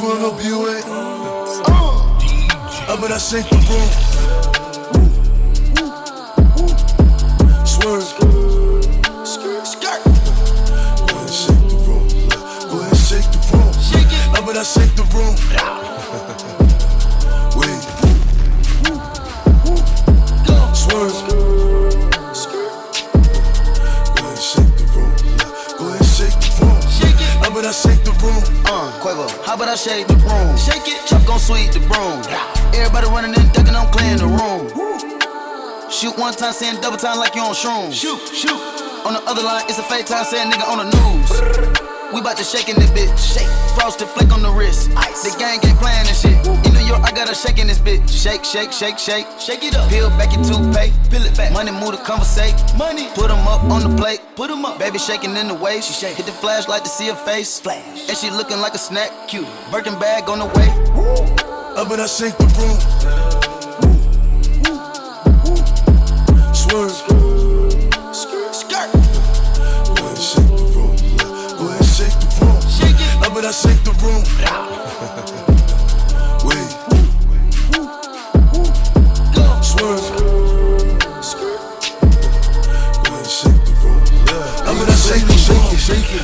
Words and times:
swung 0.00 0.24
up 0.24 0.38
Buick. 0.38 0.82
Uh, 2.88 2.96
but 3.00 3.12
I 3.12 3.18
shake 3.18 3.48
the 3.50 3.56
room. 3.68 4.49
One 36.20 36.34
time, 36.34 36.52
saying 36.52 36.80
double 36.80 36.98
time 36.98 37.18
like 37.18 37.34
you 37.34 37.40
on 37.40 37.54
shrooms. 37.54 37.94
Shoot, 37.94 38.20
shoot. 38.36 38.60
On 39.08 39.14
the 39.14 39.22
other 39.24 39.42
line, 39.42 39.64
it's 39.68 39.78
a 39.78 39.82
fake 39.82 40.04
time, 40.06 40.24
saying 40.24 40.52
nigga 40.52 40.68
on 40.68 40.84
the 40.84 40.88
news. 40.92 41.80
We 42.12 42.20
bout 42.20 42.36
to 42.36 42.44
shake 42.44 42.68
in 42.68 42.76
this 42.76 42.90
bitch. 42.90 43.16
Shake. 43.16 43.48
Frosted 43.78 44.08
flick 44.08 44.32
on 44.32 44.42
the 44.42 44.50
wrist. 44.50 44.90
Ice. 44.96 45.22
The 45.22 45.38
gang 45.38 45.60
ain't 45.64 45.78
playing 45.78 46.04
this 46.04 46.20
shit. 46.20 46.34
In 46.66 46.74
New 46.74 46.84
York, 46.84 47.00
I 47.02 47.12
got 47.12 47.30
a 47.30 47.34
shake 47.34 47.58
in 47.58 47.68
this 47.68 47.78
bitch. 47.78 48.02
Shake, 48.10 48.44
shake, 48.44 48.72
shake, 48.72 48.98
shake. 48.98 49.26
Shake 49.38 49.62
it 49.64 49.76
up. 49.76 49.88
Peel 49.88 50.10
back 50.18 50.34
your 50.34 50.42
toothpaste. 50.44 50.92
Peel 51.10 51.22
it 51.22 51.36
back. 51.36 51.52
Money 51.52 51.70
move 51.70 51.92
to 51.92 52.02
conversate. 52.02 52.54
Money. 52.76 53.08
Put 53.14 53.30
'em 53.30 53.46
up 53.46 53.62
on 53.70 53.80
the 53.88 53.96
plate. 53.96 54.20
Put 54.34 54.50
'em 54.50 54.64
up. 54.64 54.78
Baby 54.78 54.98
shaking 54.98 55.36
in 55.36 55.46
the 55.48 55.54
waist. 55.54 55.86
She 55.88 55.94
shake. 55.94 56.16
Hit 56.16 56.26
the 56.26 56.32
flashlight 56.32 56.82
to 56.84 56.90
see 56.90 57.06
her 57.06 57.14
face. 57.14 57.60
Flash. 57.60 58.08
And 58.08 58.18
she 58.18 58.28
looking 58.30 58.60
like 58.60 58.74
a 58.74 58.78
snack. 58.78 59.10
Cute. 59.28 59.46
Birkin 59.70 59.96
bag 59.98 60.28
on 60.28 60.40
the 60.40 60.46
way. 60.46 60.68
Uh, 61.76 61.84
but 61.88 62.00
I 62.00 62.06
shake 62.06 62.36
the 62.38 62.46
room. 62.58 62.76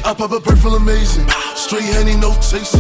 I 0.06 0.14
pop 0.14 0.30
a 0.30 0.38
bird 0.38 0.56
feel 0.61 0.77
amazing. 0.77 1.27
Straight 1.56 1.83
honey, 1.83 2.14
no 2.14 2.33
chaser. 2.34 2.78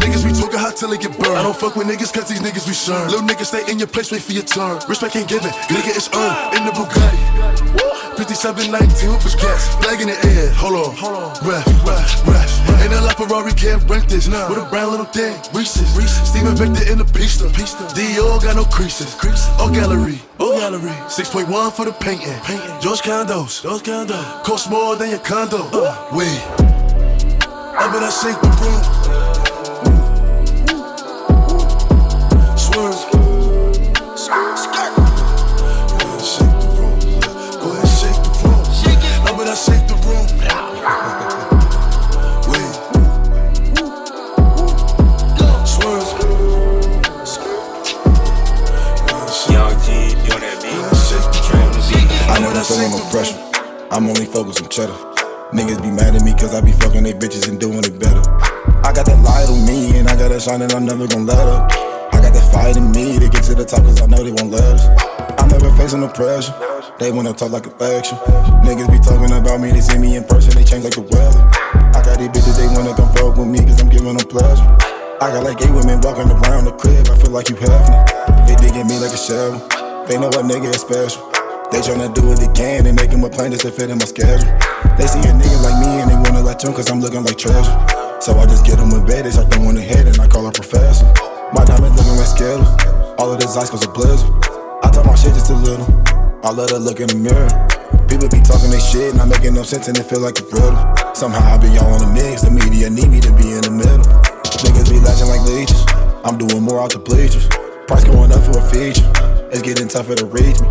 Niggas 0.00 0.24
be 0.24 0.32
talking 0.32 0.58
hot 0.58 0.74
till 0.74 0.88
they 0.88 0.96
get 0.96 1.12
burned. 1.18 1.36
I 1.36 1.42
don't 1.42 1.54
fuck 1.54 1.76
with 1.76 1.86
niggas 1.86 2.14
cause 2.14 2.30
these 2.30 2.40
niggas 2.40 2.66
be 2.66 2.72
shern. 2.72 3.10
Little 3.10 3.28
niggas 3.28 3.52
stay 3.52 3.70
in 3.70 3.78
your 3.78 3.88
place, 3.88 4.10
wait 4.10 4.22
for 4.22 4.32
your 4.32 4.42
turn. 4.42 4.80
Respect 4.88 5.14
ain't 5.16 5.28
given, 5.28 5.50
nigga 5.68 5.94
it's 5.94 6.08
earned. 6.16 6.56
In 6.56 6.64
the 6.64 6.72
Bugatti. 6.72 7.81
5719 8.24 9.18
with 9.18 9.34
gas. 9.40 9.74
Flag 9.82 10.00
in 10.00 10.06
the 10.06 10.14
air, 10.14 10.50
hold 10.54 10.78
on, 10.78 10.94
hold 10.94 11.16
on. 11.18 11.30
Ref, 11.42 11.66
ref, 11.82 12.26
ref. 12.26 12.50
Ain't 12.82 12.92
a 12.92 13.00
lot 13.00 13.16
Ferrari 13.16 13.52
can't 13.52 13.82
rent 13.90 14.08
this. 14.08 14.28
With 14.28 14.58
a 14.58 14.66
brown 14.70 14.90
little 14.92 15.06
thing, 15.06 15.34
Reese's. 15.52 15.90
Reese's. 15.96 16.28
Steven 16.30 16.54
Victor 16.54 16.86
in 16.90 16.98
the 16.98 17.04
pista. 17.04 17.50
pista. 17.50 17.82
Dior 17.98 18.40
got 18.42 18.54
no 18.54 18.64
creases. 18.64 19.14
creases. 19.14 19.48
Or 19.60 19.70
gallery, 19.70 20.20
or 20.38 20.54
gallery. 20.54 20.94
6.1 21.10 21.72
for 21.72 21.84
the 21.84 21.92
painting. 21.92 22.38
painting. 22.46 22.80
George 22.80 23.02
Condos, 23.02 23.62
George 23.62 23.82
Condos. 23.82 24.44
Cost 24.44 24.70
more 24.70 24.94
than 24.94 25.10
your 25.10 25.18
condo. 25.20 25.66
Uh. 25.72 25.90
Wait. 26.12 26.38
I 27.74 27.90
bet 27.90 28.02
I 28.02 28.10
shake 28.10 28.38
the 28.40 28.50
room. 28.62 29.11
I'm 53.92 54.08
only 54.08 54.24
focused 54.24 54.62
on 54.64 54.70
cheddar. 54.70 54.96
Niggas 55.52 55.84
be 55.84 55.92
mad 55.92 56.16
at 56.16 56.24
me 56.24 56.32
cause 56.32 56.56
I 56.56 56.64
be 56.64 56.72
fucking 56.72 57.04
they 57.04 57.12
bitches 57.12 57.44
and 57.44 57.60
doing 57.60 57.84
it 57.84 58.00
better. 58.00 58.24
I 58.80 58.88
got 58.88 59.04
that 59.04 59.20
light 59.20 59.52
on 59.52 59.68
me 59.68 60.00
and 60.00 60.08
I 60.08 60.16
got 60.16 60.32
that 60.32 60.40
shine 60.40 60.64
and 60.64 60.72
I'm 60.72 60.88
never 60.88 61.04
gonna 61.04 61.28
let 61.28 61.44
up. 61.44 61.68
I 62.08 62.24
got 62.24 62.32
that 62.32 62.46
fight 62.56 62.80
in 62.80 62.88
me 62.88 63.20
to 63.20 63.28
get 63.28 63.44
to 63.44 63.54
the 63.54 63.68
top 63.68 63.84
cause 63.84 64.00
I 64.00 64.08
know 64.08 64.24
they 64.24 64.32
won't 64.32 64.48
let 64.48 64.64
us. 64.64 64.88
I'm 65.36 65.52
never 65.52 65.68
facing 65.76 66.00
no 66.00 66.08
pressure. 66.08 66.56
They 66.96 67.12
wanna 67.12 67.36
talk 67.36 67.52
like 67.52 67.68
a 67.68 67.74
faction. 67.76 68.16
Niggas 68.64 68.88
be 68.88 68.96
talking 69.04 69.28
about 69.28 69.60
me, 69.60 69.76
they 69.76 69.84
see 69.84 70.00
me 70.00 70.16
in 70.16 70.24
person, 70.24 70.56
they 70.56 70.64
change 70.64 70.88
like 70.88 70.96
the 70.96 71.04
weather. 71.04 71.44
I 71.92 72.00
got 72.00 72.16
these 72.16 72.32
bitches, 72.32 72.56
they 72.56 72.72
wanna 72.72 72.96
come 72.96 73.12
fuck 73.12 73.36
with 73.36 73.44
me 73.44 73.60
cause 73.60 73.76
I'm 73.76 73.92
giving 73.92 74.16
them 74.16 74.24
pleasure. 74.24 74.64
I 75.20 75.28
got 75.36 75.44
like 75.44 75.60
eight 75.60 75.68
women 75.68 76.00
walking 76.00 76.32
around 76.32 76.64
the 76.64 76.72
crib, 76.80 77.12
I 77.12 77.20
feel 77.20 77.36
like 77.36 77.52
you 77.52 77.60
have 77.60 77.84
me. 77.92 77.98
They 78.48 78.56
digging 78.56 78.88
me 78.88 78.96
like 79.04 79.12
a 79.12 79.20
shovel. 79.20 79.60
They 80.08 80.16
know 80.16 80.32
a 80.32 80.40
nigga 80.40 80.72
is 80.72 80.80
special. 80.80 81.31
They 81.72 81.80
tryna 81.80 82.12
do 82.12 82.28
what 82.28 82.36
they 82.36 82.52
can 82.52 82.84
and 82.84 82.94
making 82.94 83.16
him 83.16 83.24
a 83.24 83.30
plan 83.30 83.50
just 83.50 83.64
to 83.64 83.72
fit 83.72 83.88
in 83.88 83.96
my 83.96 84.04
schedule. 84.04 84.44
They 85.00 85.08
see 85.08 85.24
a 85.24 85.32
nigga 85.32 85.56
like 85.64 85.80
me 85.80 86.04
and 86.04 86.10
they 86.12 86.18
wanna 86.20 86.44
latch 86.44 86.66
on 86.66 86.74
cause 86.76 86.90
I'm 86.90 87.00
looking 87.00 87.24
like 87.24 87.38
treasure. 87.38 87.72
So 88.20 88.36
I 88.36 88.44
just 88.44 88.66
get 88.66 88.76
them 88.76 88.92
a 88.92 89.00
bed, 89.00 89.24
they 89.24 89.30
start 89.30 89.48
throwing 89.50 89.76
the 89.76 89.80
head 89.80 90.06
and 90.06 90.20
I 90.20 90.28
call 90.28 90.44
her 90.44 90.52
professor. 90.52 91.08
My 91.56 91.64
diamonds 91.64 91.96
looking 91.96 92.20
like 92.20 92.28
Skittles. 92.28 92.68
All 93.16 93.32
of 93.32 93.40
this 93.40 93.56
ice 93.56 93.70
cause 93.70 93.82
a 93.84 93.88
blizzard. 93.88 94.28
I 94.84 94.92
talk 94.92 95.06
my 95.06 95.16
shit 95.16 95.32
just 95.32 95.48
a 95.48 95.56
little. 95.56 95.88
I 96.44 96.52
let 96.52 96.68
her 96.70 96.78
look 96.78 97.00
in 97.00 97.08
the 97.08 97.16
mirror. 97.16 97.48
People 98.04 98.28
be 98.28 98.44
talking 98.44 98.68
they 98.68 98.78
shit, 98.78 99.16
not 99.16 99.32
making 99.32 99.54
no 99.56 99.64
sense 99.64 99.88
and 99.88 99.96
it 99.96 100.04
feel 100.04 100.20
like 100.20 100.36
a 100.40 100.44
riddle. 100.52 100.76
Somehow 101.16 101.40
I 101.40 101.56
be 101.56 101.72
all 101.80 101.88
in 101.96 102.04
the 102.04 102.12
mix, 102.12 102.44
the 102.44 102.52
media 102.52 102.90
need 102.92 103.08
me 103.08 103.24
to 103.24 103.32
be 103.32 103.48
in 103.48 103.64
the 103.64 103.72
middle. 103.72 104.04
Niggas 104.60 104.92
be 104.92 105.00
latching 105.00 105.32
like 105.32 105.40
leeches. 105.48 105.80
I'm 106.20 106.36
doing 106.36 106.62
more 106.62 106.84
out 106.84 106.92
the 106.92 107.00
bleachers. 107.00 107.48
Price 107.88 108.04
going 108.04 108.28
up 108.28 108.44
for 108.44 108.60
a 108.60 108.64
feature. 108.68 109.31
It's 109.52 109.60
getting 109.60 109.84
tougher 109.84 110.16
to 110.16 110.24
reach 110.32 110.56
me. 110.64 110.68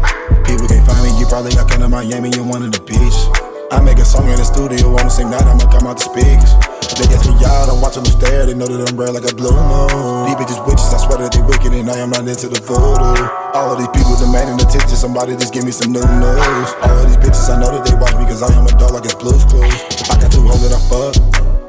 People 0.50 0.66
can't 0.66 0.82
find 0.90 1.06
me, 1.06 1.14
you 1.22 1.30
probably 1.30 1.54
got 1.54 1.70
come 1.70 1.86
to 1.86 1.90
Miami 1.90 2.34
in 2.34 2.50
one 2.50 2.66
of 2.66 2.74
the 2.74 2.82
beaches. 2.82 3.30
I 3.70 3.78
make 3.78 4.02
a 4.02 4.06
song 4.06 4.26
in 4.26 4.42
the 4.42 4.44
studio 4.44 4.90
on 4.98 5.06
the 5.06 5.14
same 5.14 5.30
night, 5.30 5.46
I'ma 5.46 5.70
come 5.70 5.86
out 5.86 6.02
the 6.02 6.10
speakers. 6.10 6.50
They 6.98 7.06
ask 7.14 7.30
me 7.30 7.38
out, 7.46 7.70
I'm 7.70 7.78
watching 7.78 8.02
them 8.02 8.18
stare, 8.18 8.50
they 8.50 8.58
know 8.58 8.66
that 8.66 8.90
I'm 8.90 8.98
red 8.98 9.14
like 9.14 9.30
a 9.30 9.38
blue 9.38 9.54
moon. 9.54 10.34
These 10.34 10.34
bitches 10.42 10.58
witches, 10.66 10.90
I 10.90 10.98
swear 10.98 11.22
that 11.22 11.30
they 11.30 11.46
wicked 11.46 11.70
and 11.78 11.94
I 11.94 12.02
am 12.02 12.10
not 12.10 12.26
into 12.26 12.50
the 12.50 12.58
voodoo. 12.58 13.22
All 13.54 13.70
of 13.70 13.78
these 13.78 13.94
people 13.94 14.18
demanding 14.18 14.58
attention, 14.58 14.98
somebody 14.98 15.38
just 15.38 15.54
give 15.54 15.62
me 15.62 15.70
some 15.70 15.94
new 15.94 16.02
news. 16.02 16.70
All 16.82 16.98
of 16.98 17.06
these 17.06 17.22
bitches, 17.22 17.54
I 17.54 17.62
know 17.62 17.70
that 17.70 17.86
they 17.86 17.94
watch 17.94 18.18
me 18.18 18.26
cause 18.26 18.42
I 18.42 18.50
am 18.58 18.66
a 18.66 18.74
dog 18.82 18.98
like 18.98 19.06
it's 19.06 19.14
Blue's 19.14 19.46
Clues. 19.46 19.78
I 20.10 20.18
got 20.18 20.34
two 20.34 20.42
hoes 20.42 20.66
that 20.66 20.74
I 20.74 20.82
fuck, 20.90 21.14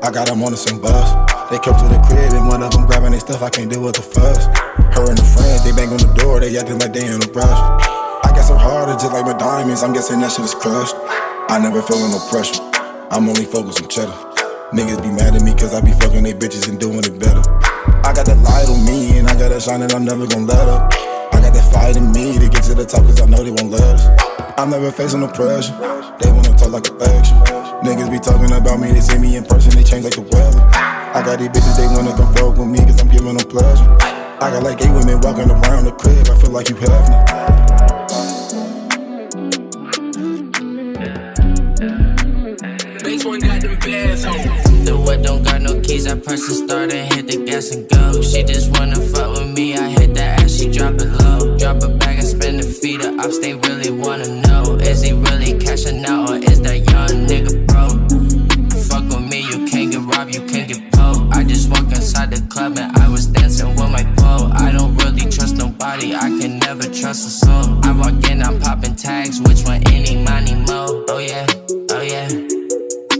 I 0.01 0.09
got 0.09 0.33
them 0.33 0.41
on 0.41 0.57
the 0.57 0.61
same 0.61 0.81
bus. 0.81 1.13
They 1.53 1.61
come 1.61 1.77
to 1.77 1.87
the 1.93 2.01
crib 2.09 2.33
and 2.33 2.49
one 2.49 2.65
of 2.65 2.73
them 2.73 2.89
grabbing 2.89 3.13
their 3.13 3.21
stuff, 3.21 3.45
I 3.45 3.53
can't 3.53 3.69
deal 3.69 3.85
with 3.85 4.01
the 4.01 4.07
fuss. 4.07 4.49
Her 4.97 5.09
and 5.09 5.17
the 5.17 5.25
friends, 5.25 5.65
they 5.65 5.73
bang 5.77 5.93
on 5.93 6.01
the 6.01 6.09
door, 6.17 6.22
they 6.43 6.59
acting 6.59 6.79
like 6.81 6.93
they 6.93 7.07
in 7.07 7.23
a 7.23 7.31
rush. 7.31 7.61
I 8.27 8.35
got 8.35 8.43
so 8.43 8.59
hard, 8.59 8.91
it's 8.91 9.07
just 9.07 9.15
like 9.15 9.25
my 9.25 9.39
diamonds, 9.39 9.83
I'm 9.85 9.93
guessing 9.93 10.19
that 10.21 10.33
shit 10.33 10.45
is 10.45 10.55
crushed. 10.55 10.97
I 11.47 11.63
never 11.63 11.81
feeling 11.83 12.11
no 12.11 12.19
pressure, 12.27 12.59
I'm 13.15 13.31
only 13.31 13.47
focused 13.47 13.81
on 13.81 13.89
cheddar. 13.89 14.19
Niggas 14.75 14.99
be 15.07 15.15
mad 15.15 15.39
at 15.39 15.43
me 15.47 15.55
cause 15.55 15.73
I 15.73 15.81
be 15.81 15.95
fucking 16.03 16.25
they 16.25 16.35
bitches 16.35 16.67
and 16.69 16.81
doing 16.81 16.99
it 16.99 17.15
better. 17.21 17.47
I 18.03 18.11
got 18.11 18.27
that 18.27 18.43
light 18.43 18.67
on 18.67 18.83
me 18.83 19.23
and 19.23 19.29
I 19.29 19.39
got 19.39 19.55
that 19.55 19.63
shine 19.63 19.87
that 19.87 19.95
I'm 19.95 20.05
never 20.05 20.27
gonna 20.27 20.51
let 20.51 20.67
up. 20.67 20.91
I 21.31 21.39
got 21.39 21.55
that 21.55 21.67
fight 21.71 21.95
in 21.95 22.11
me 22.11 22.35
to 22.35 22.49
get 22.51 22.65
to 22.67 22.75
the 22.75 22.87
top 22.87 23.07
cause 23.07 23.21
I 23.23 23.27
know 23.27 23.45
they 23.45 23.55
won't 23.55 23.71
let 23.71 24.03
us. 24.03 24.03
I'm 24.59 24.71
never 24.71 24.91
facing 24.91 25.21
no 25.21 25.29
pressure, 25.31 25.79
they 26.19 26.33
wanna 26.33 26.59
talk 26.59 26.75
like 26.75 26.91
affection. 26.91 27.39
Niggas 27.87 28.11
be 28.11 28.19
talking 28.19 28.51
about 28.51 28.83
me, 28.83 28.91
they 28.91 29.01
see 29.01 29.19
me 29.19 29.37
in 29.37 29.47
person, 29.47 29.71
they 29.79 29.87
change 29.87 30.03
like 30.03 30.19
the 30.19 30.27
weather. 30.27 30.59
I 30.75 31.23
got 31.23 31.39
these 31.39 31.55
bitches, 31.55 31.79
they 31.79 31.87
wanna 31.87 32.11
come 32.19 32.35
fuck 32.35 32.59
with 32.59 32.67
me 32.67 32.83
cause 32.83 32.99
I'm 32.99 33.07
giving 33.07 33.31
them 33.31 33.47
pleasure. 33.47 34.22
I 34.43 34.51
got 34.51 34.65
like 34.65 34.83
eight 34.83 34.91
women 34.91 35.21
walking 35.21 35.49
around 35.49 35.85
the 35.85 35.93
crib, 35.93 36.29
I 36.29 36.35
feel 36.37 36.51
like 36.51 36.69
you 36.69 36.75
have 36.75 37.09
me. 37.09 37.17
Bass 43.05 43.25
one 43.25 43.39
got 43.39 43.61
them 43.61 43.79
bands 43.79 44.25
on. 44.25 44.85
The 44.85 44.97
what 44.97 45.23
don't 45.23 45.45
got 45.45 45.63
no 45.63 45.81
keys, 45.81 46.09
I 46.09 46.19
press 46.19 46.45
the 46.49 46.55
start 46.55 46.93
and 46.93 47.15
hit 47.15 47.29
the 47.29 47.45
gas 47.45 47.71
and 47.71 47.89
go. 47.89 48.21
She 48.21 48.43
just 48.43 48.77
wanna 48.77 48.97
fuck 48.97 49.31
with 49.39 49.47
me, 49.47 49.77
I 49.77 49.91
hit 49.91 50.15
that 50.15 50.41
ass, 50.43 50.57
she 50.57 50.73
drop 50.73 50.95
it 50.95 51.07
low. 51.23 51.57
Drop 51.57 51.77
it 51.77 51.97
back 52.01 52.19
and 52.19 52.27
spin 52.27 52.57
the 52.57 52.65
feet 52.65 53.01
the 53.01 53.15
ups, 53.23 53.39
they 53.39 53.55
really 53.55 53.93
wanna 53.93 54.27
know. 54.43 54.75
Is 54.83 55.03
he 55.03 55.13
really 55.13 55.57
cashing 55.57 56.05
out 56.05 56.22
I 65.95 66.31
can 66.41 66.59
never 66.59 66.85
trust 66.85 67.27
a 67.27 67.31
soul. 67.31 67.79
I 67.85 67.93
walk 67.93 68.25
in, 68.31 68.43
I'm 68.43 68.59
popping 68.59 68.97
tags, 68.97 69.43
which 69.43 69.63
one, 69.65 69.87
any, 69.89 70.17
money, 70.25 70.55
mo? 70.55 71.05
Oh 71.09 71.19
yeah, 71.19 71.45
oh 71.91 72.01
yeah. 72.01 72.29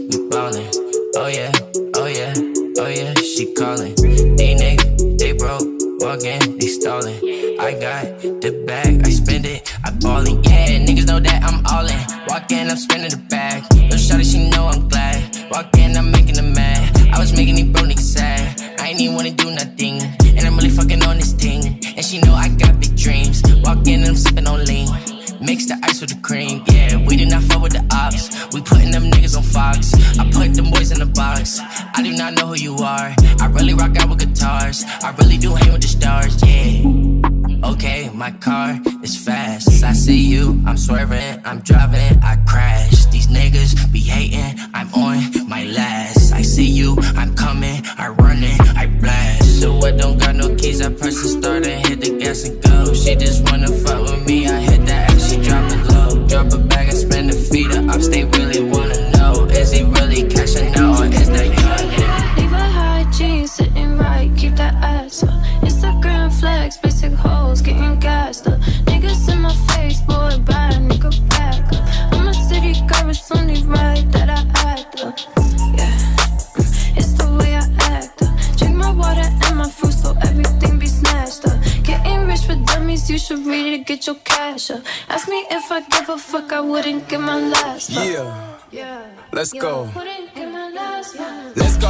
We 0.09 0.27
ballin', 0.27 0.71
oh 1.15 1.27
yeah, 1.27 1.51
oh 1.95 2.07
yeah, 2.07 2.33
oh 2.79 2.87
yeah, 2.87 3.13
she 3.13 3.53
callin'. 3.53 3.93
These 3.95 4.59
niggas 4.59 5.99
talking, 5.99 6.57
they 6.57 6.67
stallin'. 6.67 7.19
I 7.59 7.73
got 7.79 8.19
the 8.41 8.63
bag, 8.65 9.05
I 9.05 9.09
spend 9.11 9.45
it, 9.45 9.71
I 9.83 9.91
ballin'. 9.91 10.43
Yeah, 10.43 10.79
niggas 10.79 11.05
know 11.05 11.19
that 11.19 11.43
I'm 11.43 11.63
all 11.67 11.85
in. 11.85 12.27
Walk 12.27 12.51
in, 12.51 12.71
I'm 12.71 12.77
spending 12.77 13.11
the 13.11 13.17
bag. 13.29 13.42
I'm 41.45 41.59
driving, 41.59 42.02
Let's 89.33 89.51
go. 89.51 89.89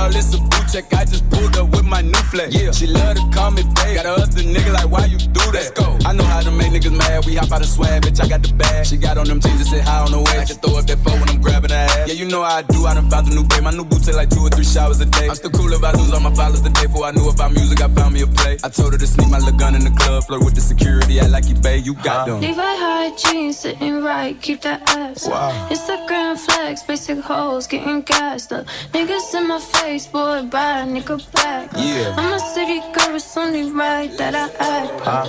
Fuck. 0.03 0.13
Let's 0.13 0.31
this 0.31 0.39
a 0.39 0.43
boot 0.43 0.65
check. 0.71 0.93
I 0.93 1.05
just 1.05 1.29
pulled 1.29 1.55
up 1.57 1.69
with 1.71 1.85
my 1.85 2.01
new 2.01 2.23
flex. 2.31 2.55
Yeah. 2.55 2.71
She 2.71 2.87
love 2.87 3.15
to 3.15 3.23
call 3.33 3.51
me 3.51 3.63
babe. 3.63 3.95
Got 3.95 4.05
a 4.05 4.13
other 4.13 4.43
nigga 4.43 4.73
like, 4.73 4.89
why 4.89 5.05
you 5.05 5.17
do 5.17 5.39
that? 5.39 5.53
Let's 5.53 5.71
go. 5.71 5.97
I 6.05 6.13
know 6.13 6.23
how 6.23 6.41
to 6.41 6.51
make 6.51 6.71
niggas 6.71 6.95
mad. 6.95 7.25
We 7.25 7.35
hop 7.35 7.51
out 7.51 7.61
of 7.61 7.67
swag, 7.67 8.03
bitch. 8.03 8.21
I 8.21 8.27
got 8.27 8.41
the 8.43 8.53
bag. 8.53 8.85
She 8.85 8.97
got 8.97 9.17
on 9.17 9.27
them 9.27 9.39
jeans 9.39 9.61
and 9.61 9.69
sit 9.69 9.81
high 9.81 10.03
on 10.03 10.11
the 10.11 10.19
way. 10.19 10.39
I 10.39 10.45
can 10.45 10.57
throw 10.57 10.77
up 10.77 10.85
that 10.87 10.99
phone 10.99 11.19
when 11.19 11.29
I'm 11.29 11.41
grabbing 11.41 11.71
her 11.71 11.75
ass. 11.75 12.07
Yeah, 12.07 12.15
you 12.15 12.25
know 12.25 12.43
how 12.43 12.57
I 12.57 12.61
do. 12.63 12.85
I 12.85 12.93
done 12.93 13.09
found 13.09 13.27
a 13.27 13.35
new 13.35 13.43
babe. 13.43 13.63
My 13.63 13.71
new 13.71 13.85
boots 13.85 14.05
take 14.05 14.15
like 14.15 14.29
two 14.29 14.41
or 14.41 14.49
three 14.49 14.65
showers 14.65 14.99
a 14.99 15.05
day. 15.05 15.29
I'm 15.29 15.35
still 15.35 15.51
cool 15.51 15.71
if 15.71 15.83
I 15.83 15.91
lose 15.91 16.11
all 16.13 16.19
my 16.19 16.33
followers 16.33 16.61
the 16.61 16.69
day 16.69 16.85
before 16.85 17.05
I 17.05 17.11
knew 17.11 17.29
about 17.29 17.53
music. 17.53 17.81
I 17.81 17.87
found 17.89 18.13
me 18.13 18.21
a 18.21 18.27
play. 18.27 18.57
I 18.63 18.69
told 18.69 18.93
her 18.93 18.99
to 18.99 19.07
sneak 19.07 19.29
my 19.29 19.39
little 19.39 19.57
gun 19.57 19.75
in 19.75 19.83
the 19.83 19.91
club, 19.91 20.23
flirt 20.25 20.43
with 20.43 20.55
the 20.55 20.61
security. 20.61 21.19
I 21.19 21.27
like 21.27 21.47
you, 21.47 21.55
babe. 21.55 21.85
You 21.85 21.95
got 21.95 22.27
them. 22.27 22.41
Levi 22.41 22.61
high 22.61 23.11
jeans 23.15 23.59
sitting 23.59 24.01
right, 24.01 24.39
keep 24.41 24.61
that 24.61 24.81
ass 24.89 25.27
up. 25.27 25.31
Wow. 25.31 25.69
Instagram 25.69 26.37
flex, 26.37 26.83
basic 26.83 27.19
hoes 27.19 27.67
getting 27.67 28.01
gassed 28.01 28.51
up. 28.51 28.65
Niggas 28.91 29.33
in 29.35 29.47
my 29.47 29.59
face, 29.59 29.92
boy, 30.01 30.41
buy 30.49 30.79
a 30.79 30.85
nigga 30.87 31.21
back. 31.33 31.69
Yeah. 31.77 32.15
I'm 32.17 32.33
a 32.33 32.39
city 32.39 32.79
girl, 32.93 33.15
it's 33.15 33.37
only 33.37 33.69
right 33.71 34.09
that 34.17 34.33
I 34.33 34.45
act 34.59 35.07
up. 35.07 35.27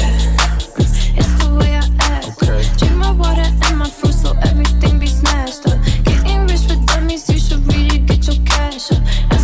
Yeah. 0.00 1.18
It's 1.18 1.34
the 1.44 1.54
way 1.58 1.76
I 1.76 1.84
act 2.00 2.42
Okay. 2.42 2.64
Drink 2.78 2.96
my 2.96 3.12
water 3.12 3.42
and 3.42 3.78
my 3.78 3.88
fruit 3.90 4.14
so 4.14 4.32
everything 4.42 4.98
be 4.98 5.06
snatched 5.06 5.66
up. 5.66 5.78
Getting 6.04 6.46
rich 6.46 6.62
for 6.62 6.80
dummies, 6.86 7.28
you 7.28 7.38
should 7.38 7.66
read 7.70 7.92
it, 7.92 8.06
get 8.06 8.26
your 8.26 8.42
cash 8.46 8.92
up. 8.92 9.37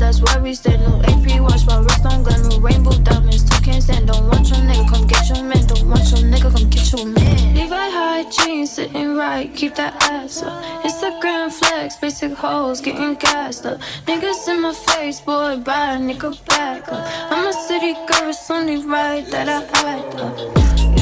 That's 0.00 0.20
why 0.20 0.38
we 0.40 0.54
stay. 0.54 0.76
New 0.76 0.96
AP 1.02 1.40
watch, 1.40 1.66
my 1.66 1.78
wrist 1.78 2.04
on 2.06 2.22
gun, 2.22 2.48
new 2.48 2.58
rainbow 2.58 2.96
diamonds. 3.02 3.44
Two 3.44 3.60
can't 3.62 3.82
stand. 3.82 4.08
Don't 4.08 4.26
want 4.26 4.48
your 4.48 4.58
nigga, 4.58 4.88
come 4.88 5.06
get 5.06 5.28
your 5.28 5.44
man. 5.44 5.64
Don't 5.66 5.88
want 5.88 6.10
your 6.10 6.22
nigga, 6.32 6.50
come 6.54 6.68
get 6.70 6.92
your 6.92 7.06
man. 7.06 7.54
Levi 7.54 7.90
high 7.98 8.24
jeans 8.30 8.72
sitting 8.72 9.16
right, 9.16 9.54
keep 9.54 9.74
that 9.76 9.94
ass 10.10 10.42
up. 10.42 10.62
Instagram 10.82 11.52
flex, 11.52 11.96
basic 11.96 12.32
hoes 12.32 12.80
getting 12.80 13.14
gassed 13.14 13.66
up. 13.66 13.78
Niggas 14.06 14.48
in 14.48 14.62
my 14.62 14.72
face, 14.72 15.20
boy, 15.20 15.56
buy 15.58 15.94
a 15.94 15.98
nigga 15.98 16.30
back 16.46 16.90
up. 16.92 17.06
I'm 17.30 17.46
a 17.46 17.52
city 17.52 17.92
girl, 17.94 18.30
it's 18.30 18.50
only 18.50 18.78
right 18.84 19.26
that 19.30 19.48
I 19.48 19.60
act 19.88 20.14
up. 20.16 20.99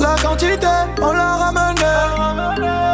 La 0.00 0.14
quantité, 0.22 0.66
on 1.02 1.12
l'a 1.12 1.36
ramené. 1.36 1.82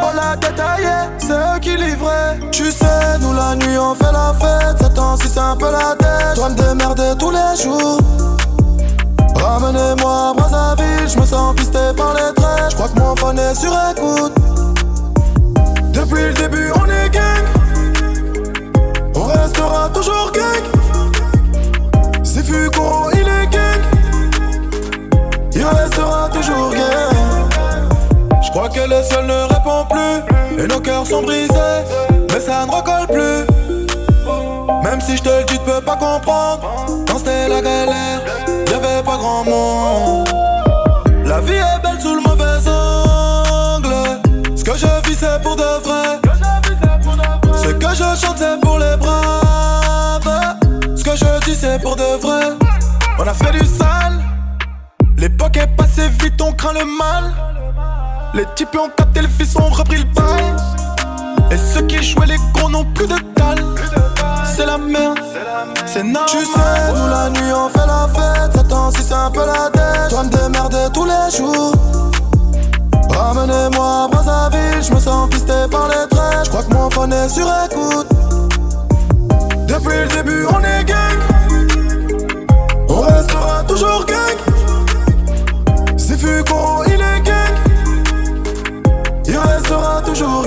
On 0.03 0.17
l'a 0.17 0.37
détaillé, 0.37 0.95
c'est 1.19 1.61
qui 1.61 1.77
livraient. 1.77 2.39
Tu 2.53 2.71
sais, 2.71 3.19
nous 3.21 3.33
la 3.35 3.55
nuit 3.57 3.79
on 3.79 3.95
fait 3.95 4.13
la 4.13 4.35
fête. 4.39 4.79
Cette 4.81 4.95
temps-ci 4.95 5.29
c'est 5.29 5.41
un 5.41 5.57
peu 5.57 5.71
la 5.71 5.95
tête. 5.97 6.37
Dois 6.37 6.51
me 6.51 6.55
démerder 6.55 7.13
tous 7.19 7.31
les 7.31 7.63
jours. 7.63 7.99
Ramenez-moi 9.37 10.31
à 10.31 10.35
Brazzaville, 10.35 11.09
je 11.09 11.19
me 11.19 11.27
sens 11.27 11.55
pisté 11.55 11.79
par 11.97 12.15
les 12.15 12.35
traits. 12.35 12.71
Je 12.71 12.75
crois 12.77 12.89
que 12.89 12.99
mon 12.99 13.17
phone 13.17 13.39
est 13.39 13.55
sur 13.55 13.73
écoute. 13.91 14.33
Depuis 15.93 16.23
le 16.23 16.33
début, 16.33 16.73
on 16.75 16.84
Je 28.43 28.51
crois 28.51 28.69
que 28.69 28.81
le 28.81 29.03
ciel 29.03 29.27
ne 29.27 29.55
répond 29.55 29.87
plus. 29.89 30.63
Et 30.63 30.67
nos 30.67 30.81
cœurs 30.81 31.07
sont 31.07 31.23
brisés. 31.23 31.55
Mais 32.33 32.41
ça 32.41 32.67
ne 32.67 32.71
recolle 32.71 33.07
plus. 33.07 33.47
Même 34.83 35.01
si 35.01 35.17
je 35.17 35.23
te 35.23 35.29
le 35.29 35.45
dis, 35.45 35.55
tu 35.55 35.61
peux 35.61 35.81
pas 35.81 35.97
comprendre. 35.97 36.61
Quand 37.09 37.19
c'était 37.19 37.49
la 37.49 37.63
galère, 37.63 38.21
y'avait 38.71 39.03
pas 39.03 39.17
grand 39.17 39.45
monde. 39.45 40.29
La 41.25 41.41
vie 41.41 41.55
est 41.55 41.83
belle 41.83 42.01
sous 42.01 42.15
le 42.15 42.21
mauvais 42.21 42.69
angle. 42.69 44.21
Ce 44.55 44.63
que 44.63 44.77
je 44.77 45.09
vis, 45.09 45.17
c'est 45.19 45.43
pour 45.43 45.57
de 45.57 45.63
vrai. 45.63 46.21
Ce 47.57 47.69
que 47.69 47.89
je 47.95 48.21
chante, 48.21 48.37
c'est 48.37 48.61
pour 48.61 48.79
les 48.79 48.97
braves. 48.97 50.57
Ce 50.97 51.03
que 51.03 51.17
je 51.17 51.45
dis, 51.47 51.57
c'est 51.57 51.81
pour 51.81 51.97
de 51.97 52.21
vrai. 52.21 52.57
On 53.19 53.27
a 53.27 53.33
fait 53.33 53.53
du 53.53 53.65
sale. 53.65 54.24
L'époque 55.25 55.57
est 55.57 55.67
passée 55.69 56.07
vite, 56.21 56.39
on 56.43 56.53
craint 56.53 56.75
le 56.75 56.85
mal. 56.85 57.33
Les 58.35 58.45
types 58.57 58.77
ont 58.79 58.91
capté 58.95 59.23
le 59.23 59.29
fils, 59.29 59.57
ont 59.57 59.71
repris 59.71 59.97
le 59.97 60.05
bail. 60.05 60.55
Et 61.51 61.57
ceux 61.57 61.81
qui 61.87 62.03
jouaient 62.03 62.27
les 62.27 62.37
gros 62.53 62.69
n'ont 62.69 62.85
plus 62.93 63.07
de 63.07 63.17
dalle. 63.35 63.65
c'est 64.45 64.67
la 64.67 64.77
merde. 64.77 65.19
C'est 65.87 66.03
normal. 66.03 66.29
Tu 66.29 66.45
sais, 66.45 66.93
nous 66.95 67.09
la 67.09 67.31
nuit 67.31 67.53
on 67.55 67.71
fait 67.71 67.87
la 67.87 68.07
fête. 68.15 68.69
Temps 68.69 68.91
si 68.91 69.03
c'est 69.03 69.15
un 69.15 69.31
peu 69.31 69.47
la 69.47 69.71
tête. 69.71 70.11
Je 70.11 70.15
dois 70.15 70.25
me 70.25 70.29
démerder 70.29 70.93
tous 70.93 71.07
les 71.07 71.35
jours. 71.35 71.73
Ramenez-moi 73.09 74.05
à 74.05 74.09
Brazzaville, 74.09 74.83
je 74.83 74.93
me 74.93 75.01
sens 75.01 75.31
pisté 75.31 75.55
par 75.71 75.89
les 75.89 76.07
traits. 76.11 76.45
Je 76.45 76.51
crois 76.51 76.65
que 76.65 76.75
mon 76.75 76.91
phone 76.91 77.15
est 77.15 77.31
sur 77.31 77.47
écoute. 77.65 78.09
Depuis 79.69 80.01
le 80.01 80.23
début, 80.23 80.45
on 80.51 80.61
est 80.61 80.85
gang. 80.85 81.19
On 82.91 83.01
restera 83.01 83.63
toujours 83.67 84.05
gang. 84.05 84.14
Si 86.35 86.41
Fuko, 86.41 86.83
il 86.87 87.01
est 87.01 87.21
gang. 87.23 87.55
Il 89.27 89.39
restera 89.39 90.03
toujours. 90.03 90.45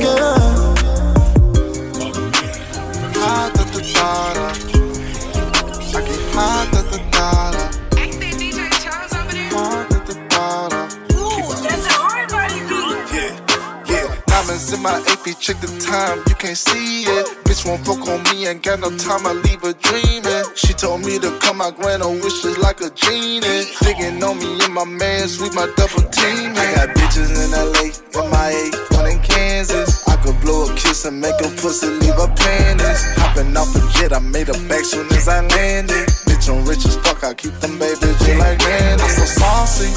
Diamonds 14.28 14.74
in 14.74 14.82
my 14.82 14.90
AP, 15.08 15.40
check 15.40 15.60
the 15.62 15.68
time, 15.80 16.20
you 16.28 16.36
can't 16.36 16.58
see 16.58 17.04
it. 17.04 17.37
Bitch 17.58 17.66
won't 17.66 17.86
fuck 17.88 18.08
on 18.08 18.22
me, 18.30 18.46
ain't 18.46 18.62
got 18.62 18.80
no 18.80 18.96
time, 18.98 19.26
I 19.26 19.34
leave 19.34 19.62
her 19.62 19.74
dreaming. 19.74 20.46
She 20.54 20.74
told 20.74 21.02
me 21.02 21.18
to 21.18 21.32
come, 21.40 21.60
I 21.60 21.72
grant 21.72 22.04
her 22.04 22.10
wishes 22.10 22.56
like 22.60 22.82
a 22.82 22.90
genie. 22.92 23.66
Digging 23.82 24.22
on 24.24 24.38
me 24.38 24.64
in 24.64 24.72
my 24.74 24.86
man 24.86 25.28
sweet, 25.28 25.56
my 25.56 25.66
double 25.76 26.06
team. 26.14 26.54
I 26.54 26.66
got 26.76 26.90
bitches 26.94 27.34
in 27.34 27.50
LA, 27.58 27.98
MIA, 28.14 28.70
one 28.94 29.10
in 29.10 29.20
Kansas. 29.24 30.08
I 30.08 30.18
could 30.18 30.40
blow 30.42 30.70
a 30.70 30.76
kiss 30.76 31.06
and 31.06 31.20
make 31.20 31.34
a 31.42 31.50
pussy 31.58 31.88
leave 31.88 32.14
her 32.14 32.30
panties. 32.30 33.02
Hopping 33.18 33.58
off 33.58 33.74
a 33.74 33.82
jet, 33.98 34.14
I 34.14 34.20
made 34.20 34.50
her 34.50 34.68
back 34.70 34.86
soon 34.86 35.08
as 35.14 35.28
I 35.28 35.42
landed. 35.42 36.08
Bitch, 36.30 36.54
I'm 36.54 36.64
rich 36.64 36.86
as 36.86 36.96
fuck, 36.98 37.24
I 37.24 37.34
keep 37.34 37.54
them 37.54 37.80
babies 37.80 38.02
just 38.22 38.38
like 38.38 38.62
Randy. 38.62 39.02
I'm 39.02 39.10
so 39.10 39.26
saucy, 39.26 39.90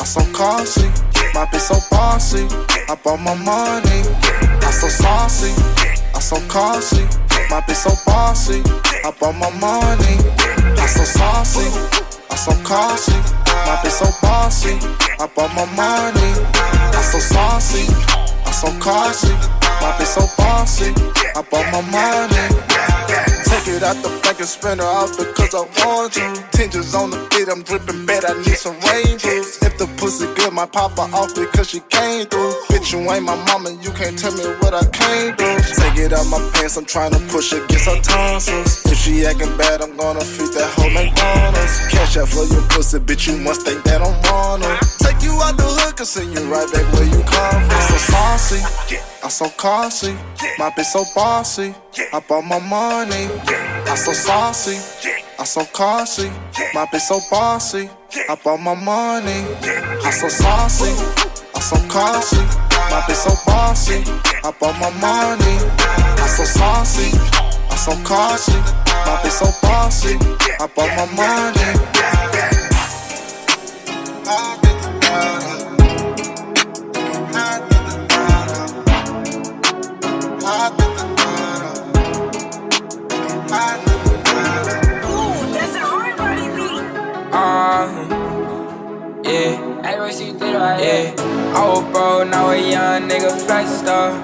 I'm 0.00 0.06
so 0.06 0.24
costly. 0.32 0.88
My 1.34 1.44
bitch 1.52 1.68
so 1.68 1.76
bossy, 1.90 2.46
I 2.88 2.96
bought 3.04 3.20
my 3.20 3.34
money. 3.34 4.08
I'm 4.64 4.72
so 4.72 4.88
saucy, 4.88 5.52
so 6.24 6.40
costly. 6.48 7.04
My 7.50 7.60
bitch 7.60 7.84
so 7.84 7.92
bossy, 8.06 8.62
I 9.04 9.12
bought 9.20 9.36
my 9.36 9.50
money. 9.60 10.16
I'm 10.80 10.88
so 10.88 11.04
saucy, 11.04 11.68
I'm 12.30 12.38
so 12.38 12.52
costly. 12.64 13.20
My 13.68 13.76
bitch 13.84 13.92
so 13.92 14.08
bossy, 14.22 14.72
I 15.20 15.28
bought 15.36 15.52
my 15.54 15.66
money. 15.76 16.30
I'm 16.96 17.04
so 17.12 17.18
saucy, 17.18 17.84
I'm 18.46 18.54
so 18.54 18.72
costly. 18.80 19.34
My 19.84 19.92
bitch 20.00 20.16
so 20.16 20.24
bossy, 20.38 20.94
I 21.36 21.42
bought 21.44 21.68
my 21.70 21.82
money. 21.92 22.46
Take 23.44 23.68
it 23.76 23.82
out 23.82 24.00
the 24.02 24.08
bank 24.24 24.40
and 24.40 24.48
spend 24.48 24.80
her 24.80 24.86
out 24.86 25.10
because 25.18 25.54
I 25.54 25.68
want 25.84 26.14
to. 26.14 26.44
Tinges 26.56 26.94
on 26.94 27.10
the 27.10 27.20
beat, 27.30 27.48
I'm 27.52 27.62
dripping 27.62 28.06
bad, 28.06 28.24
I 28.24 28.32
need 28.38 28.56
some 28.56 28.80
rainbows. 28.80 29.63
If 29.74 29.80
the 29.80 29.86
pussy 29.98 30.26
good, 30.34 30.52
my 30.52 30.66
papa 30.66 31.02
off 31.10 31.34
because 31.34 31.70
she 31.70 31.80
came 31.90 32.26
through. 32.26 32.54
Bitch, 32.70 32.92
you 32.92 32.98
ain't 33.10 33.24
my 33.24 33.34
mama, 33.50 33.70
you 33.82 33.90
can't 33.90 34.16
tell 34.16 34.30
me 34.30 34.44
what 34.62 34.72
I 34.72 34.86
can't 34.86 35.36
do. 35.36 35.50
Take 35.74 35.98
it 35.98 36.12
out 36.12 36.26
my 36.30 36.38
pants, 36.54 36.76
I'm 36.76 36.84
trying 36.84 37.10
to 37.10 37.18
push 37.26 37.52
against 37.52 37.86
her 37.86 38.00
tonsils. 38.00 38.86
If 38.86 38.98
she 38.98 39.26
acting 39.26 39.50
bad, 39.58 39.82
I'm 39.82 39.96
gonna 39.96 40.22
feed 40.22 40.54
that 40.54 40.70
whole 40.78 40.90
McDonald's. 40.90 41.90
Cash 41.90 42.16
out 42.18 42.28
for 42.28 42.44
your 42.46 42.62
pussy, 42.70 42.98
bitch, 43.00 43.26
you 43.26 43.36
must 43.42 43.62
think 43.62 43.82
that 43.82 44.00
I'm 44.00 44.14
on 44.30 44.62
her. 44.62 44.78
Take 45.02 45.26
you 45.26 45.34
out 45.42 45.56
the 45.56 45.66
hood, 45.66 45.98
and 45.98 46.06
send 46.06 46.30
you 46.30 46.44
right 46.46 46.70
back 46.70 46.86
where 46.94 47.10
you 47.10 47.22
come 47.26 47.62
from. 47.66 47.82
So 47.90 47.98
saucy, 48.14 48.60
I'm 49.24 49.30
so 49.30 49.48
costly. 49.58 50.14
My 50.56 50.70
bitch 50.70 50.94
so 50.94 51.02
bossy, 51.16 51.74
I 52.12 52.20
bought 52.20 52.44
my 52.44 52.60
money. 52.60 53.26
I'm 53.90 53.96
so 53.96 54.12
saucy, 54.12 54.78
I'm 55.44 55.48
so 55.48 55.64
costly. 55.74 56.30
My 56.72 56.86
bitch 56.86 57.00
so 57.00 57.20
bossy, 57.30 57.90
I 58.30 58.34
bought 58.34 58.60
my 58.60 58.72
money. 58.72 59.44
I'm 60.02 60.10
so 60.10 60.26
saucy, 60.26 60.88
I'm 61.54 61.60
so 61.60 61.76
costly. 61.86 62.38
My 62.88 63.02
bitch 63.04 63.16
so 63.16 63.34
bossy, 63.44 64.02
I 64.42 64.50
bought 64.58 64.80
my 64.80 64.88
money. 65.04 65.58
I'm 66.18 66.28
so 66.28 66.44
saucy, 66.44 67.10
I'm 67.70 67.76
so 67.76 67.92
costly. 68.04 68.58
My 69.04 69.20
bitch 69.20 69.32
so 69.32 69.44
bossy, 69.60 70.16
I 70.58 70.66
bought 70.74 70.96
my 70.96 71.04
money. 71.12 72.63
Yeah. 87.74 89.64
Yeah, 90.78 91.12
oh, 91.18 91.56
I 91.56 91.66
was 91.74 91.82
broke, 91.90 92.28
now 92.30 92.50
a 92.50 92.56
young 92.56 93.08
nigga 93.08 93.32
flex 93.46 93.68
star. 93.68 94.14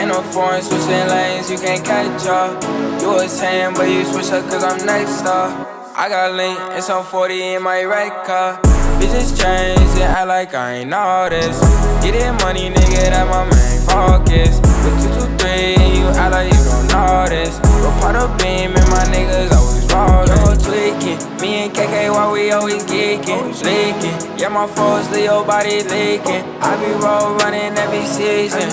In 0.00 0.10
a 0.10 0.22
foreign 0.32 0.62
switching 0.62 1.08
lanes, 1.08 1.50
you 1.50 1.58
can't 1.58 1.84
catch 1.84 2.26
up. 2.26 2.62
You 3.02 3.08
was 3.08 3.30
saying, 3.30 3.74
but 3.74 3.90
you 3.90 4.06
switch 4.06 4.32
up 4.32 4.48
cause 4.48 4.64
I'm 4.64 4.86
next 4.86 5.26
up. 5.26 5.52
I 5.94 6.08
got 6.08 6.32
link 6.32 6.58
and 6.58 6.82
some 6.82 7.04
40 7.04 7.42
in 7.42 7.62
my 7.62 7.84
red 7.84 8.24
car. 8.24 8.58
Bitches 8.98 9.36
change 9.38 10.00
and 10.00 10.04
act 10.04 10.28
like 10.28 10.54
I 10.54 10.76
ain't 10.76 10.94
all 10.94 11.28
this. 11.28 11.60
Get 12.02 12.14
it 12.14 12.32
money, 12.42 12.70
nigga, 12.70 13.10
that 13.10 13.28
my 13.28 13.44
main 13.44 13.80
focus. 13.86 14.60
With 14.82 15.33
223, 15.44 15.76
and 15.76 15.96
you 15.96 16.06
act 16.16 16.32
like 16.32 16.48
you 16.52 16.64
don't 16.64 16.86
know 16.88 17.28
this. 17.28 17.58
Go 17.60 17.90
part 18.00 18.16
of 18.16 18.32
beam 18.38 18.72
and 18.72 18.88
my 18.88 19.04
niggas 19.12 19.52
always 19.52 19.84
rollin'. 19.92 20.28
Yo, 20.32 20.56
tweaking. 20.56 21.20
Me 21.40 21.68
and 21.68 21.72
KK, 21.72 22.10
why 22.10 22.32
we 22.32 22.50
always 22.50 22.82
geeking? 22.84 23.52
Leaking. 23.62 24.38
Yeah, 24.38 24.48
my 24.48 24.66
foes, 24.66 25.10
Leo 25.10 25.44
body 25.44 25.82
leaking. 25.84 26.44
I 26.60 26.76
be 26.80 26.92
roll 26.96 27.36
running 27.44 27.76
every 27.76 28.04
season. 28.06 28.68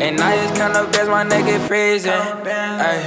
And 0.00 0.20
I 0.20 0.36
just 0.36 0.54
count 0.54 0.76
up 0.76 0.94
as 0.94 1.08
my 1.08 1.24
nigga 1.24 1.58
freezing. 1.66 2.12
Ay. 2.12 3.02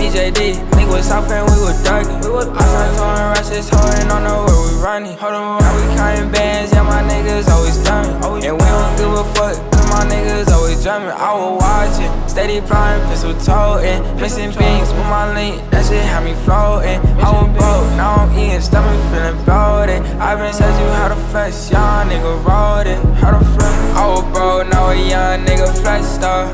BJD, 0.00 0.56
nigga 0.72 0.88
was 0.88 1.04
south 1.06 1.30
and 1.30 1.44
we 1.44 1.60
was 1.60 1.76
ducking. 1.84 2.16
I 2.16 2.64
started 2.64 2.96
throwing 2.96 3.28
rushes, 3.36 3.68
holding 3.68 4.10
on 4.10 4.24
to 4.24 4.32
where 4.48 4.60
we 4.64 4.82
running. 4.82 5.16
Now 5.20 5.76
we 5.76 5.82
counting 5.94 6.32
bands, 6.32 6.72
yeah, 6.72 6.82
my 6.82 7.02
niggas 7.02 7.48
always 7.50 7.76
done. 7.84 8.08
And 8.24 8.56
we 8.56 8.64
don't 8.64 8.96
give 8.96 9.12
a 9.12 9.24
fuck, 9.34 9.56
my 9.90 10.06
niggas 10.06 10.48
always 10.54 10.82
drumming. 10.82 11.10
I 11.10 11.34
was 11.34 11.58
watching, 11.58 12.10
steady 12.28 12.60
flying, 12.62 13.02
pistol 13.10 13.34
toting. 13.42 14.00
Missing 14.16 14.54
beans 14.54 14.88
with 14.94 15.08
my 15.10 15.34
link, 15.34 15.58
that 15.70 15.84
shit 15.84 16.02
had 16.02 16.22
me 16.22 16.34
floating. 16.46 17.02
I 17.18 17.28
was 17.34 17.50
broke, 17.58 17.90
now 17.98 18.22
I'm 18.22 18.30
eating, 18.38 18.60
stomach 18.60 18.96
feeling 19.10 19.36
bloated. 19.44 20.00
i 20.22 20.34
been 20.38 20.54
said 20.54 20.70
you 20.78 20.88
how 20.94 21.08
to 21.08 21.20
flex, 21.30 21.70
young 21.70 22.08
nigga 22.08 22.32
wrote 22.46 22.86
it. 22.86 23.00
How 23.18 23.34
to 23.36 23.44
flex? 23.54 23.74
I 23.98 24.06
was 24.08 24.24
broke, 24.32 24.68
now 24.70 24.90
a 24.90 24.94
young 24.94 25.44
nigga 25.44 25.68
flex 25.82 26.06
star. 26.06 26.46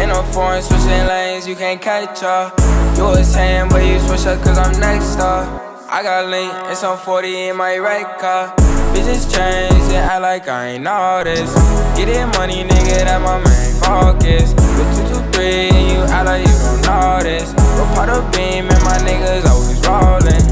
In 0.00 0.10
a 0.10 0.22
foreign 0.32 0.62
switching 0.62 1.06
lanes, 1.06 1.46
you 1.46 1.56
can't 1.56 1.80
catch 1.80 2.22
up. 2.22 2.58
You 2.96 3.04
was 3.04 3.28
saying, 3.28 3.68
but 3.68 3.84
you 3.84 4.00
switch 4.00 4.26
up 4.26 4.42
cause 4.42 4.58
I'm 4.58 4.72
next 4.80 5.18
up. 5.20 5.46
I 5.90 6.02
got 6.02 6.28
link 6.28 6.52
and 6.68 6.76
some 6.76 6.98
40 6.98 7.48
in 7.48 7.56
my 7.56 7.76
red 7.78 8.18
car. 8.18 8.54
Bitches 8.98 9.30
change 9.32 9.94
and 9.94 10.10
act 10.10 10.22
like 10.22 10.48
I 10.48 10.70
ain't 10.70 10.88
all 10.88 11.22
this. 11.22 11.54
Get 11.94 12.08
it 12.08 12.26
money, 12.36 12.64
nigga, 12.64 13.06
that 13.06 13.22
my 13.22 13.38
main 13.46 13.70
focus. 13.78 14.50
With 14.74 14.90
223 15.38 15.70
and 15.70 15.86
you 15.86 15.98
act 16.10 16.26
like 16.26 16.42
you 16.42 16.50
don't 16.66 16.82
know 16.82 17.22
this. 17.22 17.54
Go 17.78 17.86
part 17.94 18.10
of 18.10 18.26
beam 18.34 18.66
and 18.66 18.82
my 18.82 18.98
niggas 19.06 19.46
always 19.46 19.78
rollin'. 19.86 20.42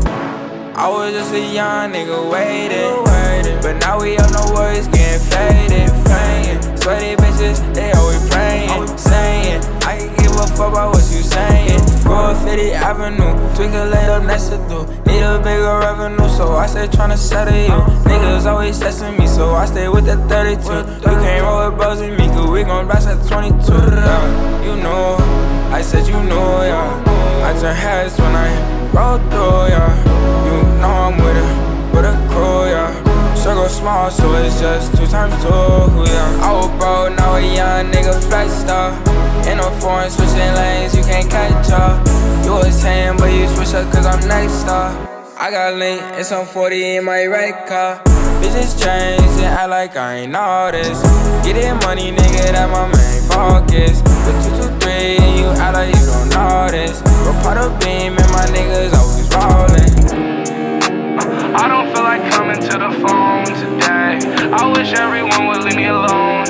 I 0.78 0.86
was 0.86 1.10
just 1.12 1.34
a 1.34 1.42
young 1.42 1.90
nigga 1.90 2.30
waiting. 2.30 3.02
But 3.62 3.82
now 3.82 3.98
we 3.98 4.16
up, 4.16 4.30
no 4.30 4.54
worries, 4.54 4.86
getting 4.94 5.26
faded. 5.26 5.90
Playing, 6.06 6.45
sweaty 6.86 7.16
bitches, 7.16 7.58
they 7.74 7.90
always 7.98 8.22
playing. 8.30 8.70
Saying, 8.96 9.58
I 9.82 9.98
can 9.98 10.10
give 10.22 10.30
a 10.38 10.46
fuck 10.54 10.70
about 10.70 10.94
what 10.94 11.02
you 11.10 11.22
saying. 11.34 11.82
Grow 12.04 12.32
50 12.32 12.72
Avenue, 12.74 13.34
twinkle 13.56 13.86
laid 13.86 14.08
up 14.08 14.22
next 14.22 14.50
to 14.50 14.58
do. 14.70 14.86
Need 15.02 15.22
a 15.22 15.38
bigger 15.42 15.78
revenue, 15.82 16.28
so 16.28 16.54
I 16.54 16.66
stay 16.66 16.86
tryna 16.86 17.16
settle 17.16 17.58
you. 17.58 17.82
Niggas 18.06 18.46
always 18.46 18.78
testing 18.78 19.18
me, 19.18 19.26
so 19.26 19.54
I 19.56 19.66
stay 19.66 19.88
with 19.88 20.06
that 20.06 20.28
32. 20.28 20.62
You 21.10 21.16
can't 21.24 21.42
roll 21.42 21.68
with 21.68 21.76
bros 21.76 22.00
with 22.00 22.16
me, 22.20 22.28
cause 22.28 22.48
we 22.50 22.62
gon' 22.62 22.86
blast 22.86 23.08
at 23.08 23.18
22. 23.26 23.72
Yeah, 23.72 24.64
you 24.64 24.80
know, 24.80 25.16
I 25.72 25.82
said 25.82 26.06
you 26.06 26.22
know, 26.30 26.62
yeah. 26.62 27.02
I 27.48 27.60
turn 27.60 27.74
heads 27.74 28.16
when 28.16 28.32
I 28.32 28.48
roll 28.94 29.18
through, 29.30 29.74
yeah. 29.74 30.15
so 33.68 33.80
small, 33.80 34.10
so 34.10 34.34
it's 34.34 34.60
just 34.60 34.96
two 34.96 35.06
times 35.06 35.34
two. 35.42 35.48
Yeah. 35.48 36.46
I 36.46 36.52
was 36.52 36.68
broke, 36.78 37.16
now 37.16 37.36
a 37.36 37.40
young 37.40 37.90
nigga 37.90 38.14
flexed 38.28 38.68
up. 38.68 38.94
In 39.46 39.58
a 39.58 39.70
foreign, 39.80 40.10
switching 40.10 40.54
lanes, 40.54 40.94
you 40.96 41.02
can't 41.02 41.28
catch 41.30 41.70
up. 41.70 42.04
You 42.44 42.52
was 42.52 42.80
tame, 42.82 43.16
but 43.16 43.32
you 43.32 43.46
switch 43.48 43.74
up, 43.74 43.90
cause 43.92 44.06
I'm 44.06 44.20
next 44.28 44.66
up. 44.68 44.94
I 45.38 45.50
got 45.50 45.74
link 45.74 46.00
it's 46.18 46.32
on 46.32 46.46
40 46.46 46.96
in 46.96 47.04
my 47.04 47.26
red 47.26 47.66
car. 47.68 48.02
Bitches 48.40 48.78
change 48.82 49.22
and 49.42 49.52
act 49.52 49.70
like 49.70 49.96
I 49.96 50.14
ain't 50.24 50.32
noticed. 50.32 51.02
Getting 51.44 51.62
Get 51.62 51.82
money, 51.84 52.12
nigga, 52.12 52.52
that 52.52 52.70
my 52.70 52.86
main 52.86 53.22
focus. 53.28 54.02
But 54.24 54.36
223 54.80 55.16
and 55.18 55.40
you 55.40 55.46
act 55.60 55.74
like 55.74 55.94
you 55.94 56.06
don't 56.06 56.28
know 56.30 56.68
this. 56.70 57.00
Report 57.26 57.58
a 57.58 57.68
beam 57.84 58.16
and 58.16 58.30
my 58.32 58.46
niggas 58.54 58.94
always 58.94 59.28
rollin'. 59.34 59.95
I 61.58 61.68
don't 61.68 61.88
feel 61.90 62.02
like 62.04 62.20
coming 62.32 62.60
to 62.60 62.74
the 62.76 62.92
phone 63.00 63.46
today. 63.48 64.20
I 64.52 64.68
wish 64.76 64.92
everyone 64.92 65.48
would 65.48 65.64
leave 65.64 65.76
me 65.76 65.86
alone. 65.86 66.44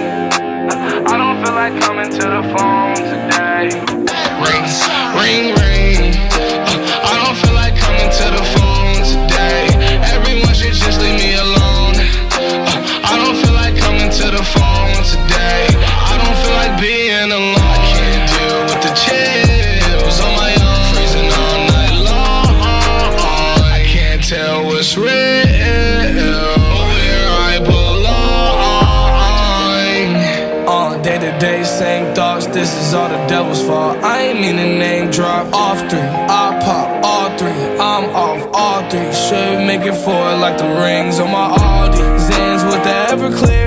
I 1.06 1.14
don't 1.14 1.38
feel 1.44 1.54
like 1.54 1.78
coming 1.80 2.10
to 2.10 2.26
the 2.26 2.42
phone 2.50 2.98
today. 3.06 3.70
Ring, 4.42 4.66
ring, 5.14 5.54
ring. 5.62 6.10
I 7.06 7.22
don't 7.22 7.38
feel 7.38 7.54
like 7.54 7.76
coming 7.78 8.10
to 8.10 8.26
the 8.34 8.44
phone 8.58 8.98
today. 9.06 9.70
Everyone 10.10 10.52
should 10.52 10.74
just 10.74 11.00
leave 11.00 11.14
me 11.22 11.34
alone. 11.38 11.94
I 13.06 13.14
don't 13.14 13.36
feel 13.38 13.54
like 13.54 13.78
coming 13.78 14.10
to 14.10 14.26
the 14.34 14.42
phone 14.42 15.04
today. 15.06 15.65
all 32.96 33.08
the 33.08 33.22
devil's 33.28 33.62
fault. 33.62 33.98
I 34.02 34.22
ain't 34.26 34.40
mean 34.40 34.56
to 34.56 34.64
name 34.64 35.10
drop. 35.10 35.52
Off 35.52 35.78
three, 35.90 36.08
I 36.42 36.58
pop 36.64 36.88
all 37.04 37.28
three. 37.38 37.62
I'm 37.78 38.04
off 38.24 38.42
all 38.54 38.80
three. 38.90 39.12
Should 39.12 39.66
make 39.66 39.82
it 39.82 39.96
four 40.04 40.26
like 40.44 40.56
the 40.58 40.68
rings 40.82 41.20
on 41.20 41.30
my 41.30 41.46
Audi. 41.60 42.04
Zans 42.26 42.62
with 42.64 42.82
the 42.88 42.94
Everclear. 43.12 43.65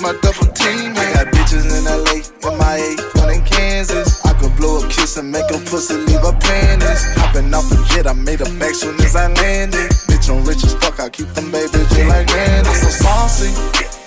my 0.00 0.12
double 0.20 0.48
team. 0.56 0.96
I 0.96 1.12
got 1.14 1.26
bitches 1.28 1.68
in 1.68 1.84
LA, 1.84 2.24
MIA, 2.40 2.96
one 3.20 3.34
in 3.34 3.44
Kansas. 3.44 4.24
I 4.24 4.32
could 4.34 4.54
blow 4.56 4.80
a 4.80 4.88
kiss 4.88 5.16
and 5.16 5.30
make 5.30 5.48
a 5.50 5.58
pussy 5.68 5.94
leave 5.94 6.20
her 6.20 6.32
panties. 6.32 7.04
Hopping 7.20 7.52
off 7.52 7.70
a 7.70 7.76
jet, 7.92 8.06
I 8.06 8.14
made 8.14 8.40
a 8.40 8.48
back 8.58 8.74
soon 8.74 8.94
as 9.00 9.14
I 9.14 9.28
landed. 9.28 9.90
Bitch, 10.08 10.30
I'm 10.30 10.44
rich 10.44 10.64
as 10.64 10.74
fuck, 10.74 11.00
I 11.00 11.08
keep 11.08 11.28
them 11.34 11.50
babies 11.50 11.72
just 11.72 12.08
like 12.08 12.26
Randy. 12.32 12.68
I'm 12.68 12.76
so 12.76 12.88
saucy, 12.88 13.50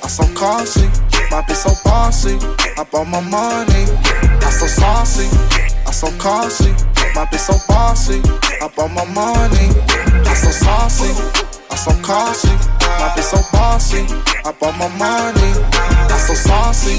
I'm 0.02 0.10
so 0.10 0.26
classy. 0.34 0.88
My 1.30 1.42
bitch 1.42 1.62
so 1.62 1.74
bossy, 1.84 2.38
I 2.78 2.84
bought 2.92 3.08
my 3.08 3.22
money. 3.22 3.86
I'm 4.42 4.52
so 4.52 4.68
saucy, 4.68 5.30
I'm 5.86 5.94
so 5.94 6.10
classy. 6.18 6.72
My 7.14 7.26
bitch 7.26 7.46
so 7.46 7.56
bossy, 7.68 8.22
I 8.62 8.68
bought 8.76 8.92
my 8.92 9.06
money. 9.14 9.70
I'm 10.26 10.36
so 10.36 10.50
saucy. 10.50 11.53
I'm 11.74 11.80
bummamini, 14.60 15.50
I'm 16.12 16.20
so 16.20 16.34
saucy, 16.36 16.98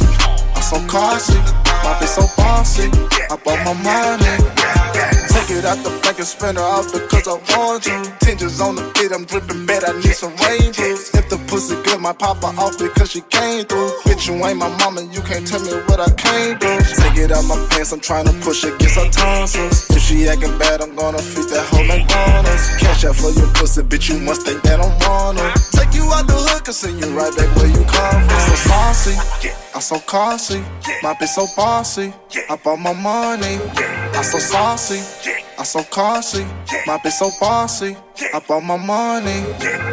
I'm 0.57 0.63
so 0.63 0.79
classy. 0.89 1.39
My 1.85 1.95
bitch 2.01 2.09
so 2.09 2.23
bossy, 2.37 2.91
I 3.31 3.35
on 3.35 3.65
my 3.65 3.75
money. 3.85 4.64
Take 4.95 5.59
it 5.59 5.65
out 5.65 5.79
the 5.83 5.91
bank 6.03 6.19
and 6.19 6.27
spend 6.27 6.59
her 6.59 6.65
out 6.65 6.87
because 6.93 7.27
I 7.27 7.37
want 7.53 7.83
to. 7.85 7.97
Tinges 8.25 8.61
on 8.61 8.77
the 8.77 8.85
beat, 8.95 9.13
I'm 9.13 9.25
dripping 9.25 9.67
bad, 9.67 9.85
I 9.85 9.93
need 9.99 10.15
some 10.15 10.35
rain 10.47 10.55
rainbows. 10.65 11.11
If 11.15 11.29
the 11.29 11.39
pussy 11.49 11.77
good, 11.83 12.01
my 12.01 12.13
papa 12.13 12.55
off 12.59 12.79
because 12.79 13.11
she 13.11 13.21
came 13.23 13.65
through. 13.65 13.91
Bitch, 14.07 14.27
you 14.29 14.35
ain't 14.45 14.59
my 14.59 14.69
mama, 14.79 15.03
you 15.03 15.21
can't 15.23 15.47
tell 15.47 15.61
me 15.61 15.73
what 15.87 16.01
I 16.01 16.11
can't 16.15 16.61
do. 16.61 16.71
Take 17.03 17.19
it 17.19 17.33
out 17.33 17.45
my 17.45 17.59
pants, 17.71 17.93
I'm 17.93 18.01
trying 18.01 18.27
to 18.27 18.35
push 18.45 18.65
against 18.65 18.97
her 18.97 19.11
tonsils. 19.11 19.91
If 19.91 20.03
she 20.03 20.29
acting 20.29 20.57
bad, 20.59 20.81
I'm 20.81 20.95
gonna 20.95 21.19
feed 21.19 21.49
that 21.51 21.67
whole 21.71 21.85
McDonald's. 21.85 22.65
Cash 22.79 23.05
out 23.05 23.17
for 23.17 23.31
your 23.31 23.49
pussy, 23.55 23.83
bitch, 23.83 24.09
you 24.11 24.19
must 24.19 24.47
think 24.47 24.63
that 24.63 24.81
I'm 24.81 24.95
on 25.11 25.37
her. 25.37 25.53
Take 25.73 25.95
you 25.95 26.05
out 26.13 26.27
the 26.27 26.35
hood, 26.35 26.67
and 26.67 26.75
send 26.75 27.01
you 27.01 27.11
right 27.17 27.35
back 27.37 27.51
where 27.57 27.67
you 27.69 27.85
come 27.85 28.21
from. 28.29 28.41
So 28.49 28.55
saucy, 28.71 29.15
I'm 29.75 29.81
so 29.81 29.99
classy, 29.99 30.61
my 31.03 31.15
bitch 31.15 31.35
so 31.35 31.47
bossy. 31.57 32.13
I 32.49 32.57
bought 32.57 32.79
my 32.79 32.93
money, 32.93 33.59
I'm 34.17 34.25
so 34.25 34.39
saucy. 34.39 35.01
I'm 35.57 35.65
so 35.65 35.83
classy, 35.85 36.45
my 36.87 36.99
bitch 36.99 37.13
so 37.13 37.31
bossy. 37.41 37.97
I 38.35 38.41
bought 38.41 38.65
my 38.65 38.77
money. 38.77 39.45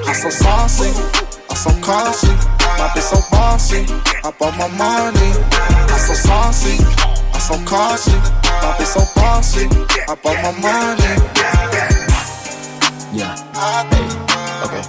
I'm 0.07 0.13
so 0.15 0.29
saucy, 0.29 0.89
I'm 1.49 1.55
so 1.55 1.69
classy, 1.81 2.27
my 2.27 2.89
bitch 2.93 3.01
so 3.03 3.21
bossy. 3.31 3.85
I 4.23 4.31
bought 4.39 4.57
my 4.57 4.67
money. 4.75 5.31
I'm 5.91 5.99
so 5.99 6.13
saucy, 6.13 6.83
I'm 7.33 7.39
so 7.39 7.55
classy, 7.63 8.17
my 8.61 8.73
bitch 8.77 8.87
so 8.87 9.01
bossy. 9.15 9.67
I 10.09 10.15
bought 10.15 10.41
my 10.41 10.51
money. 10.59 11.13
Yeah. 13.13 13.35
Hey. 13.91 14.07
Okay. 14.65 14.83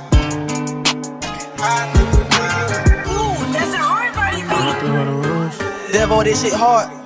Ooh, 3.12 3.36
that's 3.52 3.74
a 3.74 3.78
hard 3.78 4.14
body 4.14 4.40
beat. 4.40 5.92
Devil, 5.92 6.24
this 6.24 6.42
shit 6.42 6.54
hard. 6.54 7.01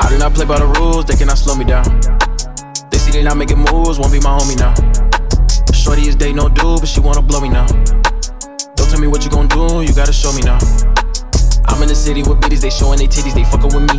I 0.00 0.08
do 0.10 0.18
not 0.18 0.34
play 0.34 0.46
by 0.46 0.58
the 0.58 0.66
rules, 0.78 1.04
they 1.06 1.16
cannot 1.16 1.38
slow 1.38 1.54
me 1.54 1.64
down. 1.64 1.84
They 2.90 2.98
see 2.98 3.10
they 3.10 3.22
not 3.22 3.36
making 3.36 3.58
moves, 3.58 3.98
won't 3.98 4.12
be 4.12 4.20
my 4.20 4.38
homie 4.38 4.56
now. 4.56 4.72
Shorty 5.74 6.08
is 6.08 6.14
day 6.14 6.32
no 6.32 6.48
do, 6.48 6.78
but 6.78 6.88
she 6.88 7.00
wanna 7.00 7.22
blow 7.22 7.40
me 7.40 7.48
now. 7.48 7.66
Don't 8.78 8.88
tell 8.88 9.00
me 9.00 9.06
what 9.06 9.24
you 9.24 9.30
gon' 9.30 9.48
do, 9.48 9.82
you 9.82 9.92
gotta 9.92 10.12
show 10.12 10.32
me 10.32 10.42
now. 10.42 10.58
I'm 11.66 11.82
in 11.82 11.88
the 11.88 11.98
city 11.98 12.22
with 12.22 12.38
bitches, 12.40 12.62
they 12.62 12.70
showing 12.70 12.98
they 12.98 13.06
titties, 13.06 13.34
they 13.34 13.44
fucking 13.44 13.74
with 13.74 13.90
me. 13.90 13.98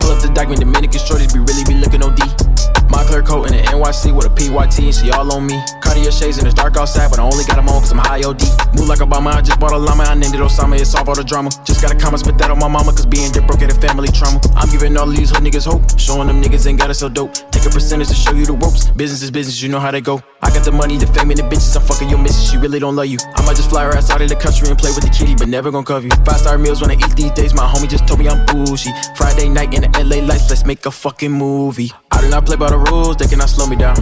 Pull 0.00 0.10
up 0.10 0.20
the 0.20 0.30
document, 0.34 0.60
Dominican 0.60 1.00
shorties 1.00 1.32
be 1.32 1.38
really 1.38 1.64
be 1.64 1.74
looking 1.78 2.02
OD. 2.02 2.57
My 2.90 3.04
clear 3.04 3.22
coat 3.22 3.50
in 3.50 3.56
the 3.56 3.62
NYC 3.62 4.14
with 4.14 4.26
a 4.26 4.30
PYT 4.30 4.78
and 4.80 4.94
she 4.94 5.10
all 5.10 5.30
on 5.32 5.46
me. 5.46 5.60
Cartier 5.80 6.10
shades 6.10 6.38
and 6.38 6.46
it's 6.46 6.54
dark 6.54 6.76
outside, 6.76 7.10
but 7.10 7.18
I 7.18 7.22
only 7.22 7.44
got 7.44 7.56
them 7.56 7.68
on 7.68 7.80
cause 7.80 7.92
I'm 7.92 7.98
high 7.98 8.22
OD. 8.24 8.40
Move 8.76 8.88
like 8.88 9.00
Obama, 9.00 9.32
I 9.34 9.42
just 9.42 9.60
bought 9.60 9.72
a 9.72 9.78
llama, 9.78 10.04
I 10.04 10.14
named 10.14 10.34
it 10.34 10.40
Osama, 10.40 10.78
it's 10.80 10.94
all 10.94 11.08
all 11.08 11.14
the 11.14 11.24
drama. 11.24 11.50
Just 11.64 11.80
got 11.80 11.92
a 11.92 11.96
comment, 11.96 12.20
spit 12.20 12.38
that 12.38 12.50
on 12.50 12.58
my 12.58 12.68
mama, 12.68 12.92
cause 12.92 13.06
being 13.06 13.32
dip 13.32 13.46
broke 13.46 13.62
at 13.62 13.70
a 13.70 13.78
family 13.80 14.08
trauma. 14.08 14.40
I'm 14.56 14.68
giving 14.70 14.96
all 14.96 15.06
these 15.06 15.30
hood 15.30 15.44
niggas 15.44 15.66
hope, 15.66 15.98
showing 15.98 16.28
them 16.28 16.42
niggas 16.42 16.66
ain't 16.66 16.78
gotta 16.78 16.94
sell 16.94 17.08
dope. 17.08 17.32
Take 17.50 17.66
a 17.66 17.70
percentage 17.70 18.08
to 18.08 18.14
show 18.14 18.32
you 18.32 18.46
the 18.46 18.52
ropes. 18.54 18.90
Business 18.92 19.22
is 19.22 19.30
business, 19.30 19.62
you 19.62 19.68
know 19.68 19.80
how 19.80 19.90
they 19.90 20.00
go. 20.00 20.22
I 20.42 20.50
got 20.50 20.64
the 20.64 20.72
money, 20.72 20.96
the 20.96 21.06
fame, 21.08 21.30
and 21.30 21.38
the 21.38 21.44
bitches. 21.44 21.76
I'm 21.76 21.82
fucking 21.82 22.08
your 22.08 22.18
missus, 22.18 22.50
she 22.50 22.56
really 22.56 22.78
don't 22.78 22.96
love 22.96 23.06
you. 23.06 23.18
I 23.36 23.44
might 23.44 23.56
just 23.56 23.70
fly 23.70 23.84
her 23.84 23.96
ass 23.96 24.10
out 24.10 24.20
of 24.20 24.28
the 24.28 24.36
country 24.36 24.68
and 24.68 24.78
play 24.78 24.90
with 24.90 25.04
the 25.04 25.10
kitty, 25.10 25.34
but 25.34 25.48
never 25.48 25.70
gon' 25.70 25.84
cover 25.84 26.06
you. 26.06 26.12
Five 26.24 26.40
star 26.40 26.58
meals 26.58 26.80
when 26.80 26.90
I 26.90 26.94
eat 26.94 27.16
these 27.16 27.32
days, 27.32 27.54
my 27.54 27.66
homie 27.66 27.88
just 27.88 28.06
told 28.06 28.20
me 28.20 28.28
I'm 28.28 28.44
bougie. 28.46 28.92
Friday 29.16 29.48
night 29.48 29.74
in 29.74 29.82
the 29.82 29.90
LA 30.04 30.24
lights, 30.24 30.48
let's 30.50 30.64
make 30.64 30.86
a 30.86 30.90
fucking 30.90 31.32
movie. 31.32 31.92
I 32.18 32.20
do 32.20 32.28
not 32.30 32.46
play 32.46 32.56
by 32.56 32.68
the 32.68 32.78
rules, 32.90 33.16
they 33.16 33.28
cannot 33.28 33.48
slow 33.48 33.68
me 33.68 33.76
down. 33.76 33.94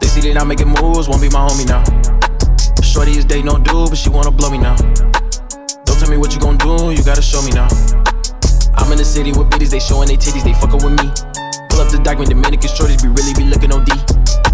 They 0.00 0.06
see 0.06 0.20
they 0.20 0.34
not 0.34 0.46
making 0.46 0.68
moves, 0.68 1.08
won't 1.08 1.22
be 1.22 1.30
my 1.30 1.48
homie 1.48 1.64
now. 1.64 1.80
Shorty 2.84 3.12
is 3.12 3.24
day 3.24 3.40
no 3.40 3.56
do, 3.56 3.88
but 3.88 3.96
she 3.96 4.10
wanna 4.10 4.30
blow 4.30 4.50
me 4.50 4.58
now. 4.58 4.76
Don't 4.76 5.98
tell 5.98 6.10
me 6.10 6.18
what 6.18 6.34
you 6.34 6.40
gon' 6.40 6.58
do, 6.58 6.92
you 6.92 7.02
gotta 7.02 7.22
show 7.22 7.40
me 7.40 7.52
now. 7.52 7.68
I'm 8.76 8.92
in 8.92 8.98
the 8.98 9.04
city 9.08 9.32
with 9.32 9.48
bitches, 9.48 9.70
they 9.70 9.80
showing 9.80 10.08
they 10.08 10.18
titties, 10.18 10.44
they 10.44 10.52
fuckin' 10.52 10.84
with 10.84 10.92
me. 11.00 11.35
Pull 11.76 11.84
up 11.84 11.92
the 11.92 12.00
document, 12.00 12.30
Dominican 12.30 12.72
shorties 12.72 13.04
be 13.04 13.12
really 13.12 13.36
be 13.36 13.44
looking 13.52 13.68
OD. 13.68 13.92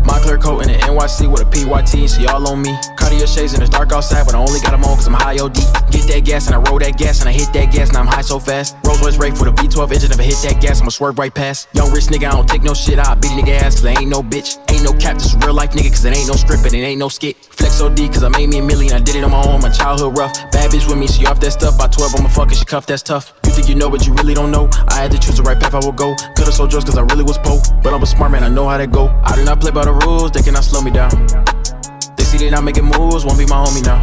My 0.03 0.19
clear 0.19 0.43
coat 0.43 0.67
in 0.67 0.75
the 0.75 0.79
NYC 0.83 1.31
with 1.31 1.39
a 1.39 1.47
PYT 1.47 1.95
and 1.95 2.11
she 2.11 2.27
all 2.27 2.43
on 2.51 2.61
me. 2.61 2.75
Cartier 2.99 3.31
shades 3.31 3.55
and 3.55 3.63
it's 3.63 3.71
dark 3.71 3.93
outside, 3.93 4.27
but 4.27 4.35
I 4.35 4.43
only 4.43 4.59
got 4.59 4.75
them 4.75 4.83
on 4.83 4.99
cause 4.99 5.07
I'm 5.07 5.15
high 5.15 5.39
OD. 5.39 5.55
Get 5.95 6.11
that 6.11 6.27
gas 6.27 6.51
and 6.51 6.57
I 6.57 6.59
roll 6.67 6.81
that 6.81 6.99
gas 6.99 7.21
and 7.21 7.29
I 7.29 7.33
hit 7.33 7.55
that 7.55 7.71
gas 7.71 7.95
and 7.95 7.99
I'm 7.99 8.11
high 8.11 8.27
so 8.27 8.41
fast. 8.41 8.75
Rolls 8.85 9.01
Royce 9.01 9.19
rake 9.19 9.37
for 9.37 9.45
the 9.45 9.53
a 9.53 9.55
V12 9.55 9.93
engine, 9.95 10.11
if 10.11 10.19
I 10.19 10.25
hit 10.25 10.43
that 10.43 10.61
gas, 10.61 10.81
I'ma 10.81 10.91
swerve 10.91 11.17
right 11.17 11.33
past. 11.33 11.69
Young 11.75 11.93
rich 11.95 12.11
nigga, 12.11 12.27
I 12.27 12.33
don't 12.35 12.49
take 12.49 12.65
no 12.65 12.75
shit, 12.75 12.99
I 12.99 13.15
beat 13.15 13.31
a 13.31 13.35
nigga 13.39 13.55
ass 13.63 13.79
cause 13.79 13.87
I 13.87 13.95
ain't 14.03 14.11
no 14.11 14.21
bitch. 14.21 14.59
Ain't 14.75 14.83
no 14.83 14.91
cap, 14.99 15.15
this 15.15 15.33
real 15.47 15.55
life 15.55 15.71
nigga 15.79 15.95
cause 15.95 16.05
it 16.05 16.17
ain't 16.17 16.27
no 16.27 16.35
script 16.35 16.67
and 16.67 16.75
it 16.75 16.83
ain't 16.83 16.99
no 16.99 17.07
skit. 17.09 17.37
Flex 17.39 17.81
OD 17.81 17.99
cause 18.11 18.25
I 18.25 18.31
made 18.31 18.49
me 18.49 18.59
a 18.59 18.63
million, 18.67 18.95
I 18.95 18.99
did 18.99 19.15
it 19.15 19.23
on 19.23 19.31
my 19.31 19.47
own, 19.47 19.61
my 19.63 19.71
childhood 19.71 20.19
rough. 20.19 20.35
Bad 20.51 20.73
bitch 20.73 20.91
with 20.91 20.99
me, 20.99 21.07
she 21.07 21.25
off 21.27 21.39
that 21.39 21.53
stuff, 21.53 21.79
by 21.79 21.87
12 21.87 22.19
I'm 22.19 22.27
a 22.27 22.29
fucker, 22.29 22.59
she 22.59 22.65
cuff, 22.65 22.85
that's 22.85 23.05
tough. 23.05 23.33
You 23.63 23.67
think 23.67 23.79
you 23.79 23.81
know, 23.81 23.91
but 23.91 24.05
you 24.09 24.13
really 24.15 24.35
don't 24.35 24.51
know. 24.51 24.69
I 24.89 25.07
had 25.07 25.13
to 25.13 25.19
choose 25.23 25.37
the 25.37 25.45
right 25.45 25.55
path 25.55 25.73
I 25.73 25.87
would 25.87 25.95
go. 25.95 26.17
Could've 26.35 26.53
sold 26.53 26.71
drugs 26.75 26.85
cause 26.85 26.99
I 26.99 27.03
really 27.15 27.23
was 27.23 27.39
poor. 27.39 27.63
But 27.79 27.95
I'm 27.95 28.03
a 28.03 28.07
smart 28.11 28.33
man, 28.33 28.43
I 28.43 28.49
know 28.49 28.67
how 28.67 28.77
to 28.77 28.89
go. 28.89 29.07
I 29.23 29.37
do 29.37 29.45
not 29.45 29.61
play 29.61 29.71
by 29.71 29.85
the 29.85 29.95
rules, 30.03 30.33
they 30.33 30.43
cannot 30.43 30.67
slow 30.67 30.83
me 30.83 30.91
down. 30.91 31.15
They 32.19 32.27
see 32.27 32.43
they 32.43 32.51
not 32.51 32.65
making 32.67 32.91
moves, 32.91 33.23
won't 33.23 33.39
be 33.39 33.47
my 33.47 33.63
homie 33.63 33.87
now. 33.87 34.03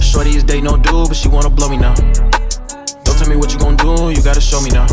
Shorty 0.00 0.32
is 0.32 0.44
day 0.44 0.62
no 0.64 0.80
dude, 0.80 1.12
but 1.12 1.16
she 1.16 1.28
wanna 1.28 1.52
blow 1.52 1.68
me 1.68 1.76
now. 1.76 1.92
Don't 3.04 3.16
tell 3.20 3.28
me 3.28 3.36
what 3.36 3.52
you 3.52 3.60
gon' 3.60 3.76
do, 3.76 4.08
you 4.08 4.24
gotta 4.24 4.40
show 4.40 4.64
me 4.64 4.72
now. 4.72 4.88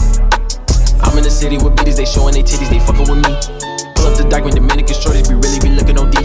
I'm 1.08 1.16
in 1.16 1.24
the 1.24 1.32
city 1.32 1.56
with 1.56 1.72
bitches, 1.80 1.96
they 1.96 2.04
showing 2.04 2.36
they 2.36 2.44
titties, 2.44 2.68
they 2.68 2.84
fucking 2.84 3.08
with 3.08 3.24
me. 3.24 3.32
Pull 3.96 4.12
up 4.12 4.20
the 4.20 4.28
document, 4.28 4.60
Dominican 4.60 5.00
shorties 5.00 5.32
be 5.32 5.40
really 5.40 5.64
be 5.64 5.72
looking 5.72 5.96
OD. 5.96 6.20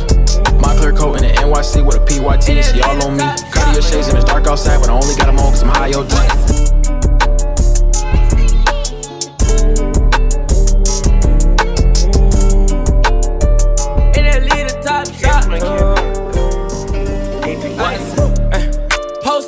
My 0.58 0.74
clear 0.74 0.90
coat 0.90 1.22
in 1.22 1.30
the 1.30 1.32
NYC 1.38 1.86
with 1.86 1.94
a 1.94 2.02
PYT 2.02 2.58
she 2.58 2.82
all 2.82 2.98
on 3.06 3.14
me. 3.14 3.22
Cartier 3.54 3.86
shades 3.86 4.10
and 4.10 4.18
it's 4.18 4.26
dark 4.26 4.50
outside, 4.50 4.82
but 4.82 4.90
I 4.90 4.98
only 4.98 5.14
got 5.14 5.30
them 5.30 5.38
on 5.38 5.54
cause 5.54 5.62
I'm 5.62 5.70
high 5.70 5.94
OD. 5.94 6.55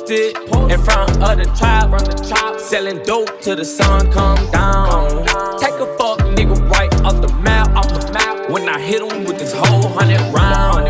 Posted 0.09 0.37
in 0.71 0.81
front 0.81 1.11
of 1.21 1.37
the 1.37 1.45
trap, 1.55 2.59
selling 2.59 2.97
dope 3.03 3.41
till 3.41 3.55
the 3.55 3.63
sun 3.63 4.11
come 4.11 4.39
down. 4.49 5.23
Take 5.59 5.75
a 5.75 5.85
fuck 5.97 6.17
nigga 6.33 6.57
right 6.67 6.91
off 7.05 7.21
the 7.21 7.31
map, 7.43 7.69
off 7.75 7.89
the 7.89 8.11
map. 8.11 8.49
When 8.49 8.67
I 8.67 8.79
hit 8.79 9.03
him 9.03 9.25
with 9.25 9.37
this 9.37 9.53
whole 9.53 9.87
hundred 9.89 10.21
round. 10.33 10.87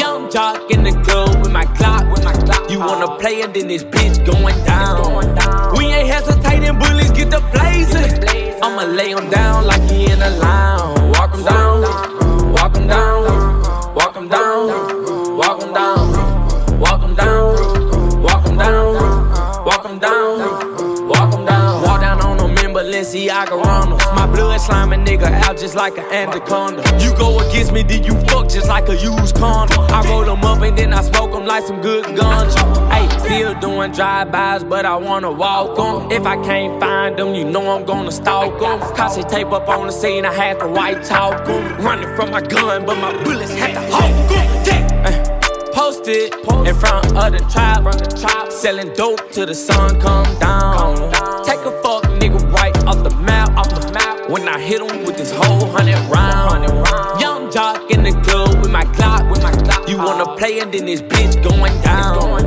Young 0.00 0.30
jock 0.30 0.70
in 0.70 0.82
the 0.82 0.92
club 1.02 1.42
with 1.42 1.52
my 1.52 1.66
Glock. 1.76 2.70
You 2.70 2.78
wanna 2.78 3.18
play 3.18 3.42
and 3.42 3.52
then 3.52 3.68
this 3.68 3.84
bitch 3.84 4.24
going 4.24 4.56
down. 4.64 5.76
We 5.76 5.84
ain't 5.84 6.08
hesitating, 6.08 6.78
bullies 6.78 7.10
get 7.10 7.30
the 7.30 7.40
blazing. 7.52 8.62
I'ma 8.62 8.84
lay 8.84 9.10
him 9.10 9.28
down 9.28 9.66
like 9.66 9.82
he 9.90 10.10
in 10.10 10.22
a 10.22 10.30
lounge. 10.30 10.53
Like 25.74 25.98
an 25.98 26.04
anaconda. 26.12 26.82
You 27.02 27.14
go 27.16 27.38
against 27.40 27.72
me, 27.72 27.82
then 27.82 28.02
you 28.04 28.14
fuck 28.28 28.48
just 28.48 28.68
like 28.68 28.88
a 28.88 28.96
used 28.96 29.36
condom. 29.36 29.84
I 29.90 30.02
roll 30.08 30.24
them 30.24 30.44
up 30.44 30.62
and 30.62 30.76
then 30.76 30.92
I 30.92 31.02
smoke 31.02 31.32
them 31.32 31.46
like 31.46 31.64
some 31.64 31.80
good 31.80 32.16
guns. 32.16 32.54
Hey, 32.92 33.08
still 33.18 33.54
doing 33.60 33.92
drive-bys, 33.92 34.64
but 34.64 34.84
I 34.84 34.96
wanna 34.96 35.30
walk 35.30 35.78
'em. 35.78 36.10
If 36.10 36.26
I 36.26 36.36
can't 36.44 36.80
find 36.80 37.16
them, 37.16 37.34
you 37.34 37.44
know 37.44 37.70
I'm 37.70 37.84
gonna 37.84 38.12
stalk 38.12 38.62
'em. 38.62 38.80
Cause 38.94 39.22
tape 39.26 39.52
up 39.52 39.68
on 39.68 39.86
the 39.86 39.92
scene, 39.92 40.24
I 40.24 40.32
had 40.32 40.60
to 40.60 40.66
white 40.66 41.04
talk 41.04 41.48
'em. 41.48 41.84
Running 41.84 42.14
from 42.16 42.30
my 42.30 42.40
gun, 42.40 42.84
but 42.86 42.96
my 42.98 43.12
bullets 43.24 43.54
had 43.54 43.74
to 43.74 43.80
hawk 43.92 44.10
'em. 44.30 44.54
Posted 45.72 46.34
in 46.64 46.74
front 46.74 47.04
of 47.16 47.32
the 47.32 47.40
trap, 47.52 48.52
selling 48.52 48.92
dope 48.94 49.30
till 49.32 49.46
the 49.46 49.54
sun 49.54 50.00
come 50.00 50.26
down. 50.38 51.33
When 54.34 54.48
I 54.48 54.58
hit 54.58 54.82
him 54.82 55.04
with 55.04 55.16
this 55.16 55.30
whole 55.30 55.64
hundred 55.70 55.94
round. 56.10 56.64
Young 57.20 57.52
jock 57.52 57.88
in 57.88 58.02
the 58.02 58.10
club 58.26 58.60
with 58.60 58.72
my 58.72 58.82
Glock, 58.82 59.30
with 59.30 59.40
my 59.44 59.52
Glock. 59.52 59.88
You 59.88 59.96
wanna 59.96 60.34
play 60.34 60.58
and 60.58 60.74
then 60.74 60.86
this 60.86 61.00
bitch 61.02 61.40
going 61.40 61.80
down. 61.82 62.42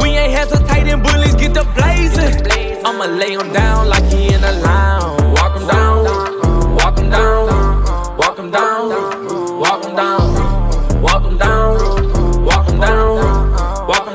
We 0.00 0.10
ain't 0.10 0.32
hesitating, 0.32 1.02
bullies 1.02 1.34
get 1.34 1.52
the 1.52 1.64
blazing. 1.74 2.86
I'ma 2.86 3.06
lay 3.06 3.32
him 3.32 3.52
down 3.52 3.88
like 3.88 4.04
he 4.04 4.32
in 4.32 4.44
a 4.44 4.52
lounge. 4.52 5.20
Walk 5.36 5.56
him 5.56 5.66
down, 5.66 6.04
down, 6.04 6.94
down, 6.94 7.10
down, 7.10 8.50
down, 8.52 8.52
down, 8.52 8.92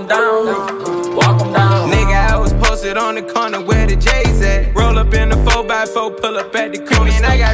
down, 0.07 1.53
down. 1.53 1.89
Nigga, 1.91 2.31
I 2.31 2.37
was 2.37 2.53
posted 2.53 2.97
on 2.97 3.15
the 3.15 3.21
corner 3.21 3.61
where 3.61 3.85
the 3.85 3.97
J's 3.97 4.41
at. 4.41 4.73
Roll 4.75 4.97
up 4.97 5.13
in 5.13 5.29
the 5.29 5.35
4x4 5.35 6.21
pull 6.21 6.37
up 6.37 6.55
at 6.55 6.71
the 6.71 6.79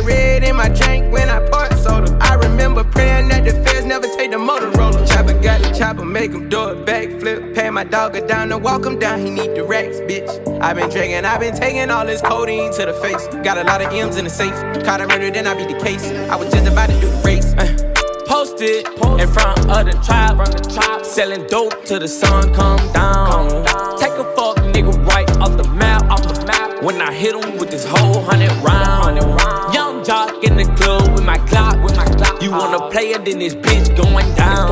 red 0.06 0.44
in 0.44 0.56
my 0.56 0.70
drink 0.70 1.12
when 1.12 1.30
I 1.30 1.40
poured 1.50 1.78
soda. 1.80 2.18
I 2.22 2.36
remember 2.36 2.84
praying 2.84 3.30
that 3.30 3.44
the 3.44 3.52
feds 3.64 3.86
never 3.86 4.08
take 4.08 4.32
the 4.32 4.38
Motorola. 4.38 5.08
Chopper 5.08 5.34
got 5.42 5.62
the 5.62 5.72
chopper, 5.78 6.06
make 6.06 6.32
him 6.32 6.50
do 6.50 6.60
a 6.60 6.76
backflip. 6.76 7.56
Pay 7.56 7.70
my 7.70 7.84
dog 7.84 8.16
a 8.16 8.26
down 8.28 8.50
to 8.50 8.58
walk 8.58 8.86
him 8.86 9.00
down, 9.00 9.20
he 9.20 9.30
need 9.30 9.56
the 9.56 9.64
racks, 9.64 9.98
bitch. 10.02 10.30
i 10.62 10.74
been 10.74 10.90
drinking, 10.90 11.26
i 11.26 11.38
been 11.38 11.56
taking 11.56 11.90
all 11.90 12.06
this 12.06 12.22
codeine 12.22 12.72
to 12.74 12.86
the 12.86 12.94
face. 12.94 13.28
Got 13.44 13.58
a 13.58 13.64
lot 13.64 13.82
of 13.82 13.92
M's 13.94 14.18
in 14.18 14.26
the 14.26 14.30
safe. 14.30 14.54
Caught 14.84 15.02
a 15.02 15.08
murder, 15.08 15.32
then 15.32 15.48
I 15.48 15.54
beat 15.56 15.76
the 15.76 15.84
case. 15.84 16.06
I 16.30 16.36
was 16.36 16.52
just 16.52 16.68
about 16.68 16.90
to 16.90 17.00
do 17.00 17.10
the 17.10 17.22
race. 17.26 17.54
Uh. 17.54 17.94
Posted 18.26 18.88
in 19.20 19.28
front 19.28 19.60
of 19.70 19.86
the 19.86 19.92
tribe, 20.04 21.06
selling 21.06 21.46
dope 21.48 21.84
till 21.86 22.00
the 22.00 22.08
sun 22.08 22.54
come 22.54 22.80
down. 22.94 23.50
Take 23.98 24.14
a 24.14 24.24
fuck 24.36 24.58
nigga 24.74 24.94
right 25.08 25.30
off 25.38 25.58
the 25.58 25.68
map, 25.68 26.04
off 26.10 26.24
the 26.24 26.46
map. 26.46 26.82
When 26.82 27.02
I 27.02 27.14
hit 27.14 27.36
him 27.36 27.58
with 27.58 27.70
this 27.70 27.86
whole 27.86 28.24
hundred 28.24 28.52
round. 28.64 29.18
Young 29.74 29.93
jock 30.04 30.44
in 30.44 30.58
the 30.58 30.66
club 30.76 31.14
with 31.14 31.24
my 31.24 31.38
Glock, 31.50 31.82
with 31.84 31.96
my 31.96 32.06
Glock. 32.06 32.42
You 32.42 32.52
wanna 32.52 32.90
play 32.90 33.12
it, 33.12 33.24
then 33.26 33.40
this 33.40 33.56
bitch 33.56 33.96
going 33.96 34.30
down. 34.36 34.68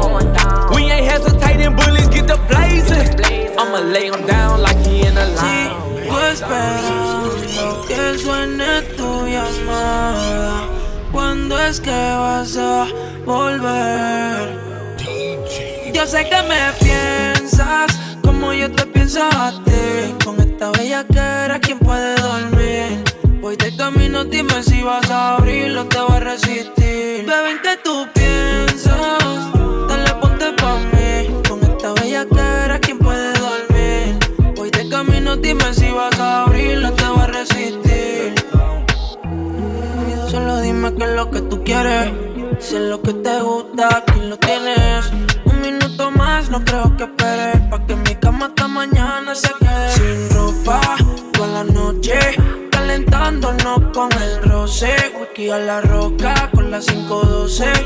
We 0.74 0.92
ain't 0.92 1.06
hesitating, 1.06 1.76
bullets 1.76 2.10
get 2.10 2.28
the 2.28 2.38
blazing. 2.50 3.58
I'ma 3.58 3.80
lay 3.80 4.08
him 4.08 4.26
down 4.26 4.62
like 4.62 4.78
he 4.86 5.06
in 5.08 5.18
a 5.18 5.26
line. 5.26 5.72
esperando 6.32 7.32
que 7.88 8.18
suene 8.20 8.82
tu 8.98 9.28
llamada. 9.28 10.68
¿Cuándo 11.12 11.58
es 11.60 11.80
que 11.80 11.92
vas 11.92 12.58
a 12.58 12.88
volver? 13.26 14.60
Yo 15.94 16.06
sé 16.08 16.28
que 16.28 16.42
me 16.44 16.62
piensas 16.80 17.92
como 18.22 18.54
yo 18.54 18.72
te 18.72 18.86
pienso 18.86 19.24
a 19.24 19.52
ti. 19.64 20.16
Con 20.26 20.40
esta 20.40 20.72
bella 20.72 21.06
cara, 21.06 21.60
¿quién 21.60 21.80
puede 21.80 22.16
dormir? 22.16 23.11
Voy 23.42 23.56
de 23.56 23.76
camino, 23.76 24.24
dime 24.24 24.62
si 24.62 24.84
vas 24.84 25.10
a 25.10 25.38
abrirlo, 25.38 25.88
te 25.88 26.00
voy 26.00 26.16
a 26.16 26.20
resistir. 26.20 27.26
Bebé, 27.26 27.60
que 27.64 27.76
tú 27.84 28.08
piensas? 28.14 28.94
Dale, 29.88 30.14
ponte 30.22 30.54
pa' 30.54 30.78
mí. 30.78 31.42
Con 31.50 31.60
esta 31.64 31.92
bella 31.94 32.28
cara, 32.30 32.78
¿quién 32.80 33.00
puede 33.00 33.34
dormir? 33.40 34.20
Voy 34.56 34.70
de 34.70 34.88
camino, 34.90 35.36
dime 35.38 35.74
si 35.74 35.90
vas 35.90 36.20
a 36.20 36.44
abrirlo, 36.44 36.94
te 36.94 37.04
voy 37.04 37.22
a 37.22 37.28
resistir. 37.28 38.36
Solo 40.30 40.62
dime 40.62 40.94
qué 40.94 41.04
es 41.06 41.16
lo 41.16 41.32
que 41.32 41.42
tú 41.42 41.64
quieres. 41.64 42.12
Si 42.60 42.76
es 42.76 42.82
lo 42.82 43.02
que 43.02 43.14
te 43.14 43.42
gusta, 43.42 43.88
aquí 43.98 44.20
lo 44.22 44.38
tienes. 44.38 45.12
Un 45.46 45.62
minuto 45.62 46.12
más, 46.12 46.52
no 46.52 46.64
creo 46.64 46.96
que 46.96 47.06
esperes. 47.06 47.60
Pa' 47.72 47.88
que 47.88 47.96
mi 47.96 48.14
cama 48.18 48.46
hasta 48.46 48.68
mañana 48.68 49.34
se 49.34 49.50
quede. 49.60 49.91
A 55.54 55.60
la 55.60 55.82
roca 55.82 56.50
con 56.54 56.72
la 56.72 56.80
512. 56.80 57.81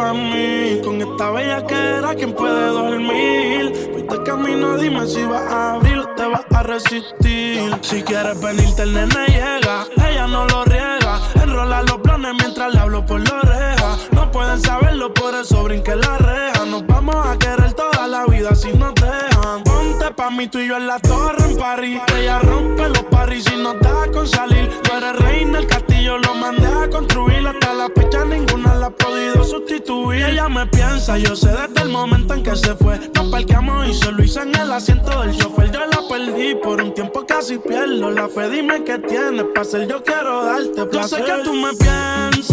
Con 0.00 1.02
esta 1.02 1.30
bella 1.30 1.62
era, 1.68 2.14
¿quién 2.14 2.32
puede 2.32 2.68
dormir? 2.68 3.90
Voy 3.92 4.02
de 4.02 4.22
camino, 4.24 4.78
dime 4.78 5.06
si 5.06 5.22
vas 5.24 5.42
a 5.42 5.74
abrir 5.74 5.98
o 5.98 6.08
te 6.14 6.24
vas 6.24 6.44
a 6.54 6.62
resistir. 6.62 7.70
Si 7.82 8.02
quieres 8.02 8.40
venirte, 8.40 8.82
el 8.82 8.94
nene 8.94 9.26
llega. 9.26 9.86
Ella 10.08 10.26
no 10.26 10.46
lo 10.46 10.64
riega. 10.64 11.20
Enrola 11.42 11.82
los 11.82 11.98
planes 11.98 12.32
mientras 12.60 12.74
le 12.74 12.80
hablo 12.80 13.06
por 13.06 13.20
la 13.20 13.40
oreja. 13.40 13.96
No 14.12 14.30
pueden 14.30 14.60
saberlo, 14.60 15.14
por 15.14 15.34
eso 15.34 15.62
brinque 15.64 15.94
la 15.94 16.18
reja. 16.18 16.64
Nos 16.66 16.86
vamos 16.86 17.16
a 17.26 17.38
querer 17.38 17.72
toda 17.72 18.06
la 18.06 18.26
vida 18.26 18.54
si 18.54 18.72
nos 18.72 18.94
dejan. 18.94 19.62
Ponte 19.64 20.10
pa' 20.14 20.30
mí, 20.30 20.46
tú 20.48 20.58
y 20.58 20.68
yo 20.68 20.76
en 20.76 20.86
la 20.86 20.98
torre 20.98 21.50
en 21.50 21.56
París. 21.56 22.00
Ella 22.18 22.38
rompe 22.40 22.88
los 22.88 23.04
paris 23.04 23.44
y 23.52 23.56
nos 23.62 23.80
da 23.80 24.10
con 24.12 24.26
salir. 24.26 24.68
Tú 24.82 24.90
eres 24.94 25.16
reina, 25.16 25.58
el 25.60 25.66
castillo 25.66 26.18
lo 26.18 26.34
mandé 26.34 26.66
a 26.66 26.90
construir. 26.90 27.46
Hasta 27.46 27.72
la 27.72 27.88
fecha 27.94 28.24
ninguna 28.24 28.74
la 28.74 28.86
ha 28.86 28.90
podido 28.90 29.42
sustituir. 29.44 30.24
Ella 30.24 30.48
me 30.48 30.66
piensa, 30.66 31.16
yo 31.16 31.34
sé 31.34 31.48
desde 31.48 31.82
el 31.82 31.88
momento 31.88 32.34
en 32.34 32.42
que 32.42 32.56
se 32.56 32.74
fue. 32.74 33.00
Nos 33.14 33.30
parqueamos 33.30 33.88
y 33.88 33.94
se 33.94 34.12
lo 34.12 34.22
hice 34.22 34.42
en 34.42 34.54
el 34.54 34.70
asiento 34.70 35.22
del 35.22 35.36
chofer. 35.36 35.70
Yo 35.70 35.80
la 35.86 36.00
perdí 36.08 36.54
por 36.56 36.82
un 36.82 36.92
tiempo 36.92 37.24
casi 37.26 37.58
pierdo 37.58 38.10
la 38.10 38.28
fe. 38.28 38.50
Dime 38.50 38.84
qué 38.84 38.98
tienes 38.98 39.44
para 39.54 39.62
hacer, 39.62 39.88
yo 39.88 40.02
quiero 40.02 40.44
darte 40.44 40.84
placer. 40.86 41.20
Yo 41.20 41.26
sé 41.26 41.32
que 41.32 41.44
tú 41.44 41.54
me 41.54 41.70
piensas 41.72 42.49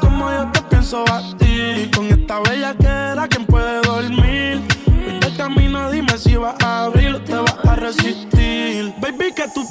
como 0.00 0.30
yo 0.30 0.50
te 0.52 0.62
pienso 0.62 1.04
a 1.10 1.20
ti. 1.38 1.90
Con 1.94 2.06
esta 2.06 2.40
bella 2.40 2.74
que 2.74 2.86
era, 2.86 3.26
¿quién 3.28 3.46
puede 3.46 3.80
dormir? 3.82 4.62
Vete 4.86 5.36
camino, 5.36 5.90
dime 5.90 6.16
si 6.18 6.36
vas 6.36 6.56
a 6.64 6.84
abrir 6.84 7.14
o 7.14 7.20
te 7.20 7.34
vas 7.34 7.58
a 7.64 7.76
resistir. 7.76 8.94
Baby, 9.00 9.32
¿qué 9.34 9.44
tú 9.54 9.66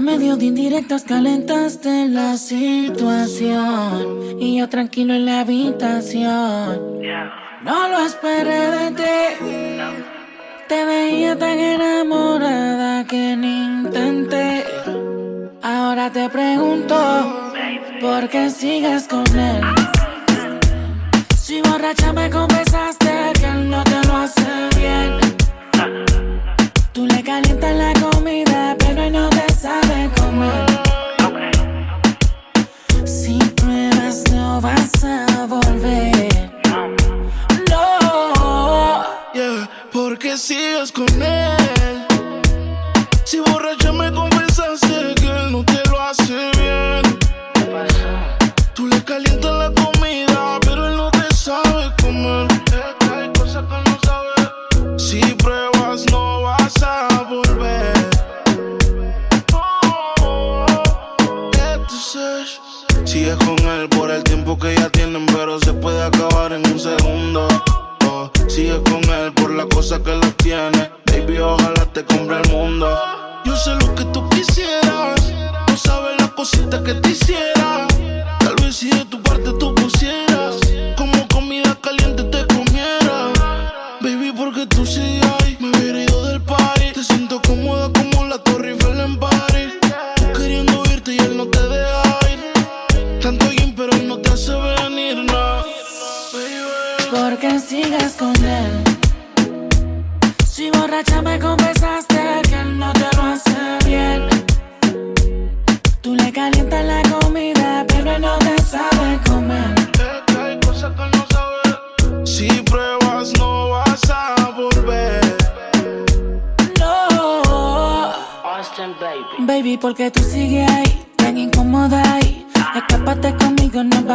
en 0.00 0.06
medio 0.06 0.36
de 0.38 0.46
indirectas 0.46 1.04
calentaste 1.04 2.08
la 2.08 2.38
situación. 2.38 4.40
Y 4.40 4.58
yo 4.58 4.66
tranquilo 4.68 5.12
en 5.12 5.26
la 5.26 5.40
habitación. 5.40 7.02
No 7.62 7.88
lo 7.88 8.06
esperé 8.06 8.70
de 8.78 8.90
ti. 8.92 9.12
Te 10.68 10.84
veía 10.86 11.38
tan 11.38 11.58
enamorada 11.58 13.06
que 13.06 13.36
ni 13.36 13.64
intenté. 13.64 14.64
Ahora 15.62 16.10
te 16.10 16.30
pregunto, 16.30 16.96
¿por 18.00 18.26
qué 18.30 18.48
sigues 18.48 19.06
con 19.06 19.26
él? 19.38 19.60
Si 21.36 21.60
borracha 21.60 22.14
me 22.14 22.30
confesaste 22.30 23.32
que 23.38 23.46
él 23.46 23.68
no 23.68 23.84
te 23.84 24.02
lo 24.06 24.16
hace 24.16 24.50
bien. 24.78 25.18
Tú 26.94 27.04
le 27.06 27.22
calientas 27.22 27.76
la 27.76 27.89
que 40.30 40.36
sigas 40.36 40.92
con 40.92 41.22
él. 41.22 41.59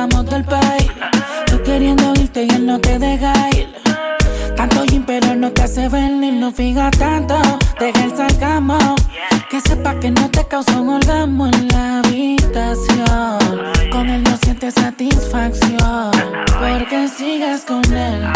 Vamos 0.07 0.29
del 0.29 0.43
país. 0.43 0.91
Tú 1.47 1.61
queriendo 1.63 2.13
irte 2.15 2.43
y 2.43 2.49
él 2.49 2.65
no 2.65 2.79
te 2.79 2.99
deja 2.99 3.33
ir. 3.51 3.67
Tanto 4.55 4.83
gym, 4.85 5.03
pero 5.05 5.35
no 5.35 5.51
te 5.51 5.63
hace 5.63 5.89
venir, 5.89 6.33
no 6.33 6.51
fija 6.51 6.91
tanto. 6.91 7.35
Deja 7.79 8.03
el 8.03 8.15
sarcasmo. 8.15 8.77
Que 9.49 9.59
sepa 9.61 9.99
que 9.99 10.11
no 10.11 10.29
te 10.29 10.45
causa 10.47 10.79
un 10.79 10.89
orgasmo 10.89 11.47
en 11.47 11.67
la 11.69 11.99
habitación. 11.99 13.39
Con 13.91 14.09
él 14.09 14.23
no 14.23 14.37
sientes 14.37 14.73
satisfacción. 14.75 16.11
Porque 16.59 17.07
sigues 17.07 17.61
con 17.61 17.83
él. 17.93 18.31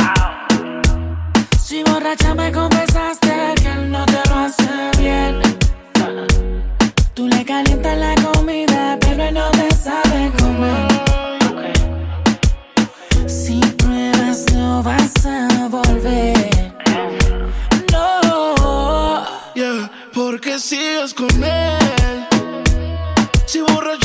Si 1.62 1.84
borracha 1.84 2.34
me 2.34 2.52
confesaste 2.52 3.30
que 3.62 3.72
él 3.72 3.92
no 3.92 4.06
te 4.06 4.22
lo 4.30 4.36
hace 4.36 4.92
bien. 4.98 5.40
Tú 7.14 7.28
le 7.28 7.44
calientas 7.46 7.98
la 7.98 8.16
comida, 8.16 8.98
pero 9.00 9.24
él 9.24 9.34
no 9.34 9.52
te 9.52 9.76
sabe 9.76 10.32
comer. 10.40 10.89
Vas 15.24 15.26
a 15.26 15.68
volver. 15.68 16.74
No. 17.92 19.26
Yeah, 19.56 19.92
porque 20.14 20.60
sigues 20.60 21.14
con 21.14 21.44
él. 21.44 22.28
Si 23.46 23.62
borracha 23.62 23.99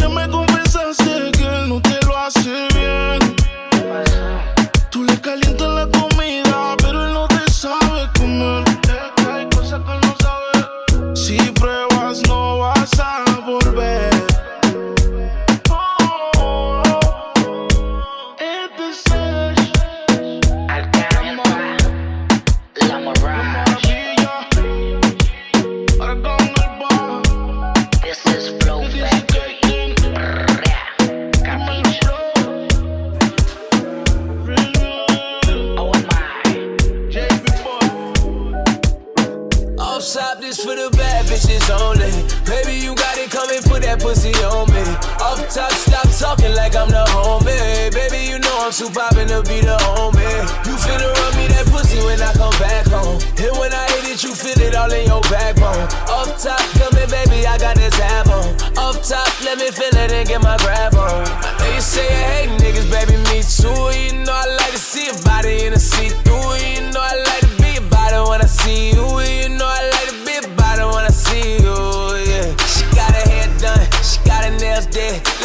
for 40.64 40.74
the 40.74 40.88
bad 40.96 41.29
bitches 41.29 41.68
only. 41.68 42.09
Baby, 42.48 42.81
you 42.81 42.96
got 42.96 43.20
it 43.20 43.29
coming, 43.29 43.61
put 43.68 43.85
that 43.85 44.00
pussy 44.00 44.33
on 44.48 44.64
me. 44.72 44.81
Off 45.20 45.37
top, 45.53 45.70
stop 45.77 46.09
talking 46.16 46.57
like 46.57 46.72
I'm 46.74 46.88
the 46.88 47.05
homie. 47.12 47.92
Baby, 47.92 48.33
you 48.33 48.40
know 48.40 48.57
I'm 48.64 48.72
too 48.72 48.88
poppin' 48.88 49.29
to 49.29 49.44
be 49.44 49.61
the 49.61 49.77
homie. 49.85 50.24
You 50.64 50.74
finna 50.81 51.12
run 51.12 51.33
me 51.37 51.53
that 51.53 51.68
pussy 51.68 52.00
when 52.00 52.16
I 52.24 52.33
come 52.33 52.57
back 52.57 52.88
home. 52.88 53.20
And 53.37 53.53
when 53.61 53.77
I 53.77 53.85
hit 53.92 54.16
it, 54.16 54.24
you 54.24 54.33
feel 54.33 54.57
it 54.57 54.74
all 54.74 54.90
in 54.90 55.05
your 55.05 55.20
backbone. 55.29 55.85
Off 56.09 56.33
top, 56.40 56.64
come 56.81 56.96
here, 56.96 57.12
baby, 57.12 57.44
I 57.44 57.61
got 57.61 57.77
this 57.77 57.92
tab 57.92 58.33
on. 58.33 58.57
Off 58.81 59.05
top, 59.05 59.29
let 59.44 59.61
me 59.61 59.68
feel 59.68 59.92
it 59.92 60.11
and 60.16 60.27
get 60.27 60.40
my 60.40 60.57
grab 60.64 60.96
on. 60.96 61.29
I 61.29 61.77
you 61.77 61.81
say 61.85 62.09
you 62.09 62.24
hate 62.33 62.53
niggas, 62.57 62.88
baby, 62.88 63.20
me 63.29 63.44
too. 63.44 63.68
You 63.92 64.24
know 64.24 64.33
I 64.33 64.48
like 64.57 64.72
to 64.72 64.81
see 64.81 65.12
a 65.12 65.16
body 65.29 65.68
in 65.68 65.77
a 65.77 65.79
see-through. 65.79 66.34
You 66.34 66.34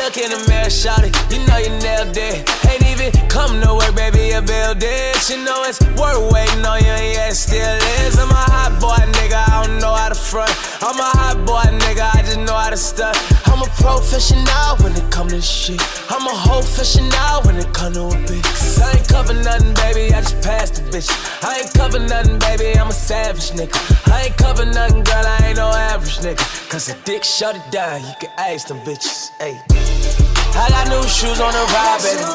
Look 0.10 0.18
in 0.18 0.32
the 0.32 0.44
mirror, 0.50 0.72
shout 0.72 1.04
it. 1.04 1.16
You 1.32 1.46
know 1.46 1.58
you 1.58 1.70
nailed 1.86 2.18
it. 2.18 2.42
Ain't 2.66 2.82
even 2.90 3.19
come 3.40 3.62
to 3.62 3.74
work, 3.74 3.96
baby, 3.96 4.36
you 4.36 4.42
build 4.42 4.84
it. 4.84 5.30
You 5.30 5.40
know 5.46 5.64
it's 5.64 5.80
worth 5.96 6.20
waiting 6.34 6.66
on 6.66 6.84
you, 6.84 6.92
and 6.92 7.14
yeah, 7.16 7.32
it 7.32 7.36
still 7.36 7.78
is. 8.04 8.20
I'm 8.20 8.30
a 8.30 8.44
hot 8.56 8.76
boy, 8.84 9.00
nigga. 9.16 9.40
I 9.48 9.64
don't 9.64 9.80
know 9.80 9.94
how 9.96 10.10
to 10.10 10.16
front. 10.16 10.52
I'm 10.84 11.00
a 11.00 11.10
hot 11.20 11.38
boy, 11.48 11.64
nigga. 11.84 12.04
I 12.16 12.20
just 12.28 12.40
know 12.40 12.56
how 12.56 12.70
to 12.70 12.78
stunt. 12.78 13.16
I'm 13.48 13.62
a 13.62 13.70
professional 13.80 14.72
when 14.84 14.92
it 15.00 15.10
come 15.10 15.30
to 15.30 15.42
shit. 15.42 15.82
I'm 16.10 16.26
a 16.28 16.36
whole 16.46 16.64
professional 16.64 17.36
when 17.46 17.56
it 17.56 17.72
come 17.74 17.94
to 17.94 18.12
a 18.12 18.18
bitch. 18.28 18.82
I 18.84 18.98
ain't 18.98 19.08
cover 19.08 19.34
nothing, 19.34 19.74
baby. 19.76 20.14
I 20.14 20.20
just 20.20 20.42
passed 20.42 20.76
the 20.76 20.84
bitch. 20.92 21.10
I 21.42 21.60
ain't 21.60 21.74
cover 21.74 22.00
nothing, 22.00 22.40
baby. 22.40 22.78
I'm 22.78 22.90
a 22.90 22.94
savage 22.94 23.52
nigga. 23.52 23.78
I 24.12 24.24
ain't 24.28 24.38
cover 24.38 24.66
nothing, 24.66 25.04
girl. 25.04 25.26
I 25.26 25.38
ain't 25.48 25.58
no 25.58 25.70
average 25.70 26.20
nigga. 26.20 26.44
Cause 26.70 26.90
a 26.90 26.96
dick 27.06 27.24
shut 27.24 27.56
it 27.56 27.72
down. 27.72 28.02
You 28.02 28.16
can 28.20 28.32
ask 28.38 28.68
them 28.68 28.80
bitches. 28.82 29.32
Hey. 29.40 30.29
I 30.56 30.70
got 30.70 30.88
new 30.90 31.04
shoes 31.08 31.40
on 31.40 31.54
the 31.54 31.64
ride, 31.74 32.02
baby. 32.04 32.26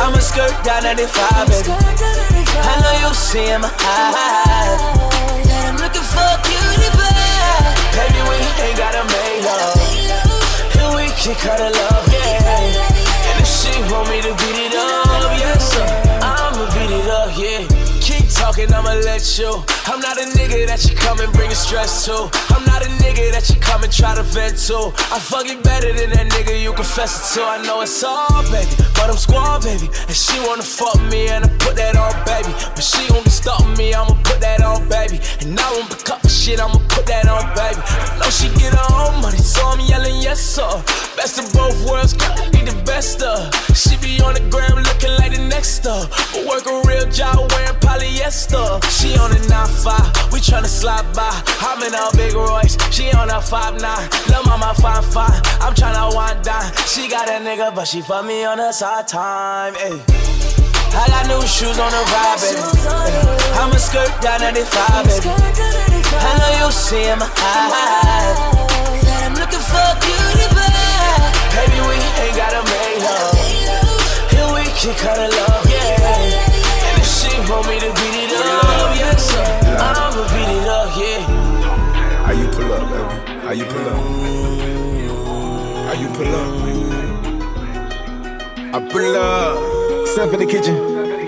I'm 0.00 0.14
a 0.14 0.20
skirt 0.20 0.52
down 0.64 0.82
95, 0.84 1.46
baby. 1.48 1.70
I 1.70 2.72
know 2.82 2.94
you 3.08 3.14
see 3.14 3.46
in 3.50 3.60
my 3.60 3.70
eyes. 3.70 4.80
That 5.46 5.70
I'm 5.70 5.76
looking 5.78 6.04
for 6.04 6.24
a 6.24 6.38
cutie 6.44 6.90
pie. 6.94 7.74
Baby, 7.96 8.20
we 8.28 8.36
ain't 8.64 8.78
gotta 8.78 9.04
make 9.06 9.44
love. 9.46 9.78
And 10.78 10.90
we 10.96 11.06
can 11.16 11.34
cut 11.38 11.60
it 11.60 11.72
love, 11.72 12.04
yeah. 12.12 13.30
And 13.30 13.36
if 13.40 13.48
she 13.48 13.72
want 13.92 14.08
me 14.10 14.20
to 14.22 14.32
beat 14.40 14.58
it 14.66 14.74
up, 14.74 15.32
yes, 15.38 15.72
sir. 15.72 15.86
I'ma 16.22 16.66
beat 16.74 16.92
it 16.92 17.08
up, 17.08 17.30
yeah. 17.36 17.64
Keep 18.00 18.28
talking, 18.30 18.72
I'ma 18.72 19.00
let 19.04 19.22
you. 19.38 19.64
Nigga 20.50 20.66
that 20.66 20.84
you 20.90 20.96
come 20.96 21.20
and 21.20 21.32
bring 21.32 21.48
a 21.52 21.54
stress 21.54 22.06
to. 22.06 22.26
I'm 22.50 22.66
not 22.66 22.82
a 22.82 22.90
nigga 22.98 23.30
that 23.30 23.48
you 23.50 23.60
come 23.60 23.84
and 23.84 23.92
try 23.92 24.16
to 24.16 24.24
vent 24.24 24.58
to. 24.66 24.90
I 25.14 25.20
fuck 25.22 25.46
it 25.46 25.62
better 25.62 25.92
than 25.92 26.10
that 26.10 26.26
nigga 26.26 26.60
you 26.60 26.72
confess 26.72 27.14
it 27.14 27.38
to. 27.38 27.46
I 27.46 27.62
know 27.62 27.82
it's 27.82 28.02
all, 28.02 28.42
baby, 28.50 28.74
but 28.98 29.06
I'm 29.06 29.16
squad, 29.16 29.62
baby. 29.62 29.86
And 29.86 30.16
she 30.16 30.40
wanna 30.40 30.66
fuck 30.66 31.00
me 31.06 31.28
and 31.28 31.44
I 31.44 31.48
put 31.62 31.76
that 31.76 31.94
on, 31.94 32.10
baby. 32.26 32.50
But 32.74 32.82
she 32.82 33.06
won't 33.12 33.28
stop 33.28 33.62
me, 33.78 33.94
I'ma 33.94 34.18
put 34.24 34.40
that 34.40 34.60
on, 34.60 34.88
baby. 34.88 35.20
And 35.38 35.54
I 35.54 35.70
won't 35.70 36.10
up 36.10 36.20
for 36.20 36.29
shit, 36.40 36.58
I'ma 36.58 36.80
put 36.88 37.04
that 37.06 37.28
on, 37.28 37.44
baby. 37.52 37.76
I 37.84 38.16
know 38.16 38.30
she 38.32 38.48
get 38.56 38.72
her 38.72 38.90
own 38.96 39.20
money, 39.20 39.36
so 39.36 39.60
I'm 39.68 39.80
yelling 39.84 40.16
yes, 40.24 40.40
sir. 40.40 40.72
Best 41.14 41.36
of 41.36 41.52
both 41.52 41.76
worlds, 41.84 42.14
girl, 42.16 42.32
be 42.50 42.64
the 42.64 42.74
best 42.88 43.22
of. 43.22 43.52
She 43.76 44.00
be 44.00 44.20
on 44.24 44.34
the 44.34 44.44
gram 44.48 44.80
looking 44.80 45.12
like 45.20 45.36
the 45.36 45.44
next 45.44 45.86
up. 45.86 46.08
But 46.32 46.48
work 46.48 46.64
a 46.64 46.80
real 46.88 47.04
job 47.12 47.36
wearing 47.52 47.76
polyester. 47.84 48.80
She 48.88 49.20
on 49.20 49.30
a 49.36 49.40
9-5, 49.52 50.32
we 50.32 50.40
tryna 50.40 50.72
slide 50.72 51.04
by. 51.12 51.28
I'm 51.60 51.82
in 51.84 51.92
a 51.92 52.08
big 52.16 52.32
Royce, 52.32 52.80
she 52.88 53.12
on 53.12 53.28
a 53.28 53.44
5-9. 53.44 53.84
Lil' 54.32 54.44
mama 54.48 54.72
fine 54.80 55.04
fine, 55.04 55.40
I'm 55.60 55.76
tryna 55.76 56.14
wind 56.14 56.42
down. 56.42 56.64
She 56.88 57.08
got 57.08 57.28
a 57.28 57.36
nigga, 57.44 57.74
but 57.74 57.84
she 57.84 58.00
fuck 58.00 58.24
me 58.24 58.44
on 58.44 58.58
her 58.58 58.72
side 58.72 59.06
time. 59.06 59.74
Ayy. 59.74 60.59
I 60.92 61.06
got 61.08 61.26
new 61.30 61.40
shoes 61.46 61.78
on 61.78 61.90
the 61.90 62.02
ride, 62.10 62.38
baby. 62.42 62.62
I'm 63.58 63.70
a 63.72 63.78
skirt 63.78 64.10
down 64.20 64.40
95, 64.40 65.06
baby. 65.06 65.30
I 65.30 66.30
know 66.38 66.50
you 66.58 66.72
see 66.72 67.06
in 67.08 67.18
my 67.18 67.26
eyes 67.30 68.36
that 69.06 69.20
I'm 69.26 69.34
looking 69.38 69.62
for 69.62 69.78
a 69.78 69.94
cutie 70.02 70.48
pie. 70.50 71.30
Baby, 71.54 71.78
we 71.86 71.94
ain't 71.94 72.34
gotta 72.34 72.62
make 72.66 73.00
love. 73.06 73.38
And 74.34 74.50
we 74.54 74.66
can 74.74 74.94
cut 74.98 75.18
it 75.18 75.30
love, 75.30 75.62
yeah. 75.70 76.90
And 76.90 76.98
if 76.98 77.06
she 77.06 77.30
want 77.46 77.66
me 77.70 77.78
to 77.78 77.90
beat 77.94 78.26
it 78.26 78.34
up, 78.34 78.90
yes, 78.98 79.30
sir. 79.30 79.46
I'ma 79.78 80.26
beat 80.34 80.50
it 80.58 80.66
up, 80.66 80.90
yeah. 80.98 81.22
How 82.26 82.32
you 82.34 82.46
pull 82.50 82.72
up, 82.72 82.82
baby? 82.90 83.14
How 83.46 83.52
you 83.52 83.64
pull 83.64 83.88
up? 83.88 83.98
How 85.86 85.94
you 85.94 86.08
pull 86.18 86.34
up? 86.34 86.50
I 88.72 88.78
pull 88.88 89.16
up. 89.16 89.79
Step 90.12 90.32
in 90.32 90.40
the 90.40 90.46
kitchen. 90.46 90.74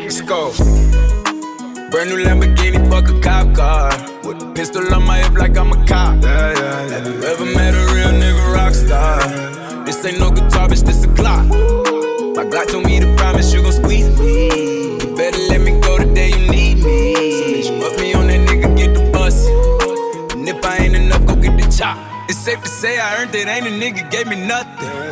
Let's 0.02 0.20
go. 0.22 0.50
Brand 1.92 2.10
new 2.10 2.18
Lamborghini, 2.24 2.90
fuck 2.90 3.08
a 3.08 3.20
cop 3.20 3.54
car. 3.54 3.90
With 4.24 4.42
a 4.42 4.52
pistol 4.56 4.92
on 4.92 5.06
my 5.06 5.18
hip 5.18 5.34
like 5.34 5.56
I'm 5.56 5.70
a 5.70 5.86
cop. 5.86 6.20
Yeah, 6.20 6.52
yeah, 6.52 6.88
Have 6.88 7.06
you 7.06 7.22
ever 7.22 7.44
met 7.44 7.74
a 7.74 7.94
real 7.94 8.10
nigga 8.10 8.52
rock 8.52 8.74
star? 8.74 9.84
This 9.84 10.04
ain't 10.04 10.18
no 10.18 10.32
guitar, 10.32 10.68
bitch, 10.68 10.84
this 10.84 11.04
a 11.04 11.06
Glock. 11.06 11.46
My 12.34 12.44
God 12.44 12.68
told 12.70 12.84
me 12.84 12.98
to 12.98 13.14
promise 13.14 13.54
you 13.54 13.62
gon' 13.62 13.72
squeeze 13.72 14.18
me. 14.18 14.98
You 14.98 15.16
better 15.16 15.38
let 15.48 15.60
me 15.60 15.78
go 15.80 15.98
the 15.98 16.12
day 16.12 16.30
you 16.30 16.50
need 16.50 16.82
me. 16.84 17.14
So 17.14 17.44
bitch, 17.70 17.80
put 17.80 18.00
me 18.00 18.14
on 18.14 18.26
that 18.26 18.48
nigga, 18.48 18.76
get 18.76 18.94
the 18.94 19.10
bus. 19.12 19.46
And 20.32 20.48
if 20.48 20.64
I 20.64 20.78
ain't 20.78 20.96
enough, 20.96 21.24
go 21.24 21.36
get 21.36 21.56
the 21.56 21.70
chop. 21.70 21.96
It's 22.28 22.36
safe 22.38 22.60
to 22.60 22.68
say 22.68 22.98
I 22.98 23.22
earned 23.22 23.34
it, 23.36 23.46
ain't 23.46 23.64
a 23.64 23.70
nigga 23.70 24.10
gave 24.10 24.26
me 24.26 24.44
nothing. 24.44 25.11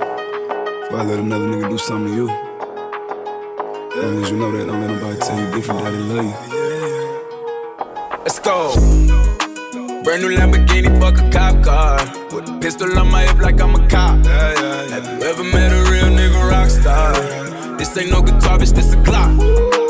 I 0.93 1.03
let 1.03 1.19
another 1.19 1.47
nigga 1.47 1.69
do 1.69 1.77
something 1.77 2.13
to 2.13 2.15
you. 2.15 2.29
As 2.29 4.03
long 4.03 4.23
as 4.23 4.29
you 4.29 4.37
know 4.37 4.51
that, 4.51 4.65
don't 4.67 4.81
let 4.81 4.89
nobody 4.89 5.19
tell 5.19 5.39
you 5.39 5.51
different 5.51 5.83
that 5.83 5.91
they 5.91 5.99
love 5.99 6.25
you. 6.25 6.33
Let's 8.23 8.39
go. 8.39 8.73
Brand 10.03 10.21
new 10.21 10.35
Lamborghini, 10.35 10.99
fuck 10.99 11.17
a 11.17 11.29
cop 11.31 11.63
car. 11.63 11.97
With 12.35 12.49
a 12.49 12.59
pistol 12.61 12.99
on 12.99 13.09
my 13.09 13.23
hip 13.23 13.39
like 13.39 13.61
I'm 13.61 13.73
a 13.75 13.87
cop. 13.87 14.25
Have 14.25 15.05
you 15.05 15.27
ever 15.27 15.43
met 15.45 15.71
a 15.71 15.89
real 15.89 16.09
nigga 16.11 16.49
rock 16.49 16.69
star? 16.69 17.13
This 17.77 17.97
ain't 17.97 18.11
no 18.11 18.21
guitar, 18.21 18.57
bitch, 18.57 18.73
this 18.75 18.91
a 18.93 18.97
Glock. 18.97 19.80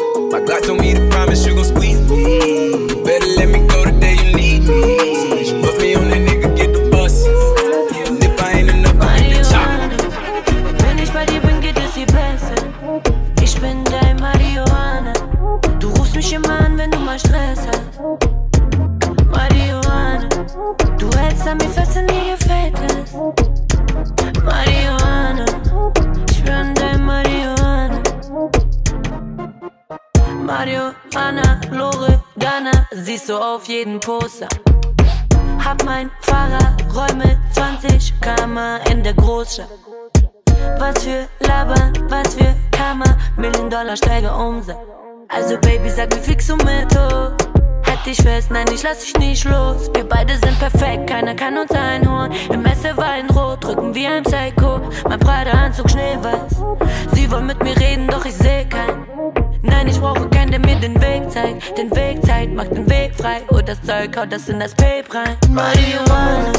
Haut 64.22 64.32
das 64.32 64.48
in 64.50 64.60
das 64.60 64.74
Pape 64.76 65.06
rein. 65.14 65.38
Marihuana. 65.50 66.52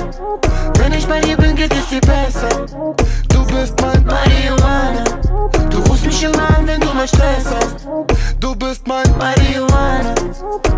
Wenn 0.78 0.92
ich 0.94 1.06
bei 1.06 1.20
dir 1.20 1.36
bin, 1.36 1.54
geht 1.54 1.72
es 1.72 1.88
dir 1.88 2.00
besser. 2.00 2.66
Du 3.28 3.46
bist 3.46 3.80
mein 3.80 4.04
Marihuana. 4.04 5.04
Du 5.70 5.78
rufst 5.88 6.06
mich 6.06 6.22
immer 6.24 6.48
an, 6.56 6.66
wenn 6.66 6.80
du 6.80 6.92
mal 6.92 7.06
Stress 7.06 7.46
hast. 7.54 7.86
Du 8.40 8.54
bist 8.56 8.86
mein 8.86 9.06
Marihuana. 9.16 10.14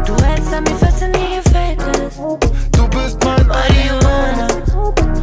Du 0.06 0.14
hältst 0.24 0.52
an 0.52 0.64
mir 0.64 0.76
fest 0.76 1.00
dir 1.00 1.42
gefällt 1.42 1.80
es. 1.96 2.16
Du 2.72 2.88
bist 2.88 3.24
mein 3.24 3.46
Marihuana. 3.46 4.48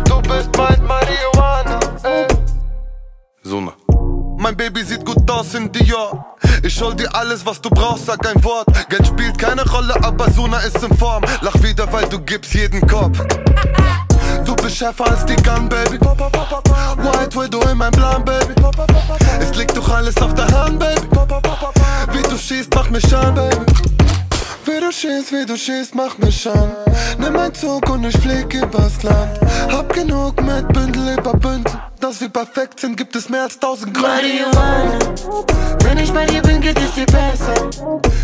Du 0.06 0.22
bist 0.22 0.50
mein 0.58 0.84
Marihuana. 0.84 1.80
Ey. 2.04 2.28
Suna. 3.44 3.74
Mein 4.38 4.58
Baby 4.58 4.84
sieht 4.84 5.06
gut 5.06 5.30
aus 5.30 5.54
in 5.54 5.72
Dior. 5.72 6.26
Ich 6.64 6.82
hol 6.82 6.96
dir 6.96 7.14
alles, 7.14 7.46
was 7.46 7.62
du 7.62 7.70
brauchst, 7.70 8.08
sag 8.08 8.26
ein 8.28 8.44
Wort. 8.44 8.68
Geld 8.90 9.06
spielt 9.06 9.31
Rolle, 9.31 9.31
ist 10.66 10.84
in 10.84 10.96
Form. 10.98 11.24
Lach 11.42 11.56
wieder, 11.62 11.92
weil 11.92 12.06
du 12.08 12.20
gibst 12.20 12.54
jeden 12.54 12.86
Kopf. 12.88 13.20
Du 14.46 14.56
bist 14.56 14.78
schärfer 14.78 15.08
als 15.10 15.26
die 15.26 15.36
Gun, 15.36 15.68
Baby. 15.68 16.00
White 16.00 17.36
Widow 17.36 17.62
in 17.70 17.78
meinem 17.78 17.92
Plan, 17.92 18.24
Baby. 18.24 18.54
Es 19.40 19.56
liegt 19.56 19.76
doch 19.76 19.90
alles 19.90 20.18
auf 20.18 20.34
der 20.34 20.48
Hand, 20.48 20.80
Baby. 20.80 21.08
Wie 22.12 22.22
du 22.24 22.38
schießt, 22.38 22.74
mach 22.74 22.90
mich 22.90 23.16
an, 23.16 23.36
Baby. 23.36 23.71
Du 24.92 24.98
schießt, 24.98 25.32
wie 25.32 25.46
du 25.46 25.56
schießt, 25.56 25.96
mach 25.96 26.18
mich 26.18 26.46
an. 26.50 26.70
Nimm 27.18 27.38
ein 27.38 27.54
Zug 27.54 27.90
und 27.90 28.04
ich 28.04 28.18
flieg 28.18 28.54
übers 28.54 29.02
Land. 29.04 29.40
Hab 29.72 29.94
genug 29.94 30.44
mit 30.44 30.68
Bündel 30.74 31.18
über 31.18 31.32
Bündel. 31.32 31.74
Dass 32.02 32.20
wir 32.20 32.28
perfekt 32.28 32.82
sind, 32.82 32.98
gibt 32.98 33.16
es 33.16 33.30
mehr 33.30 33.44
als 33.44 33.58
tausend 33.58 33.94
Gründe. 33.94 34.10
Marihuana. 34.10 35.00
Wenn 35.86 35.98
ich 35.98 36.12
bei 36.12 36.26
dir 36.26 36.42
bin, 36.42 36.60
geht 36.60 36.78
es 36.78 36.94
dir 36.94 37.06
besser. 37.06 37.70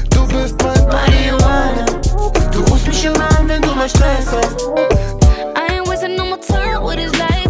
Du 0.10 0.28
bist 0.28 0.62
mein 0.62 0.88
Marihuana. 0.90 1.86
Du 2.52 2.60
rufst 2.70 2.86
mich 2.86 3.06
immer 3.06 3.30
an, 3.40 3.48
wenn 3.48 3.62
du 3.62 3.74
mal 3.74 3.88
Stress 3.88 4.28
hast. 4.30 4.62
I 5.56 5.72
ain't 5.72 5.88
wasting 5.88 6.18
no 6.18 6.26
more 6.26 6.42
time 6.42 6.84
with 6.84 7.00
his 7.00 7.14
labels. 7.14 7.47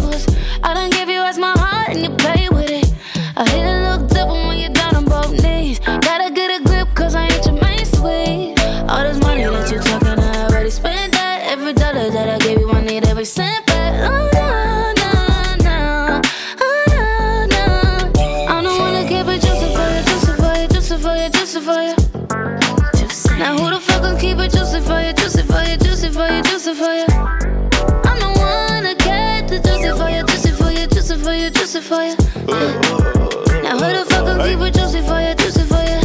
Juicy 31.68 31.86
for 31.86 32.02
you. 32.02 32.16
Yeah. 32.48 33.62
Now 33.62 33.78
who 33.78 33.92
the 33.92 34.06
fuck 34.08 34.24
gon' 34.24 34.40
keep 34.40 34.60
it 34.60 34.74
juicy 34.74 35.02
for 35.02 35.20
you, 35.20 35.34
juicy 35.34 35.64
for 35.64 35.82
you? 35.84 36.00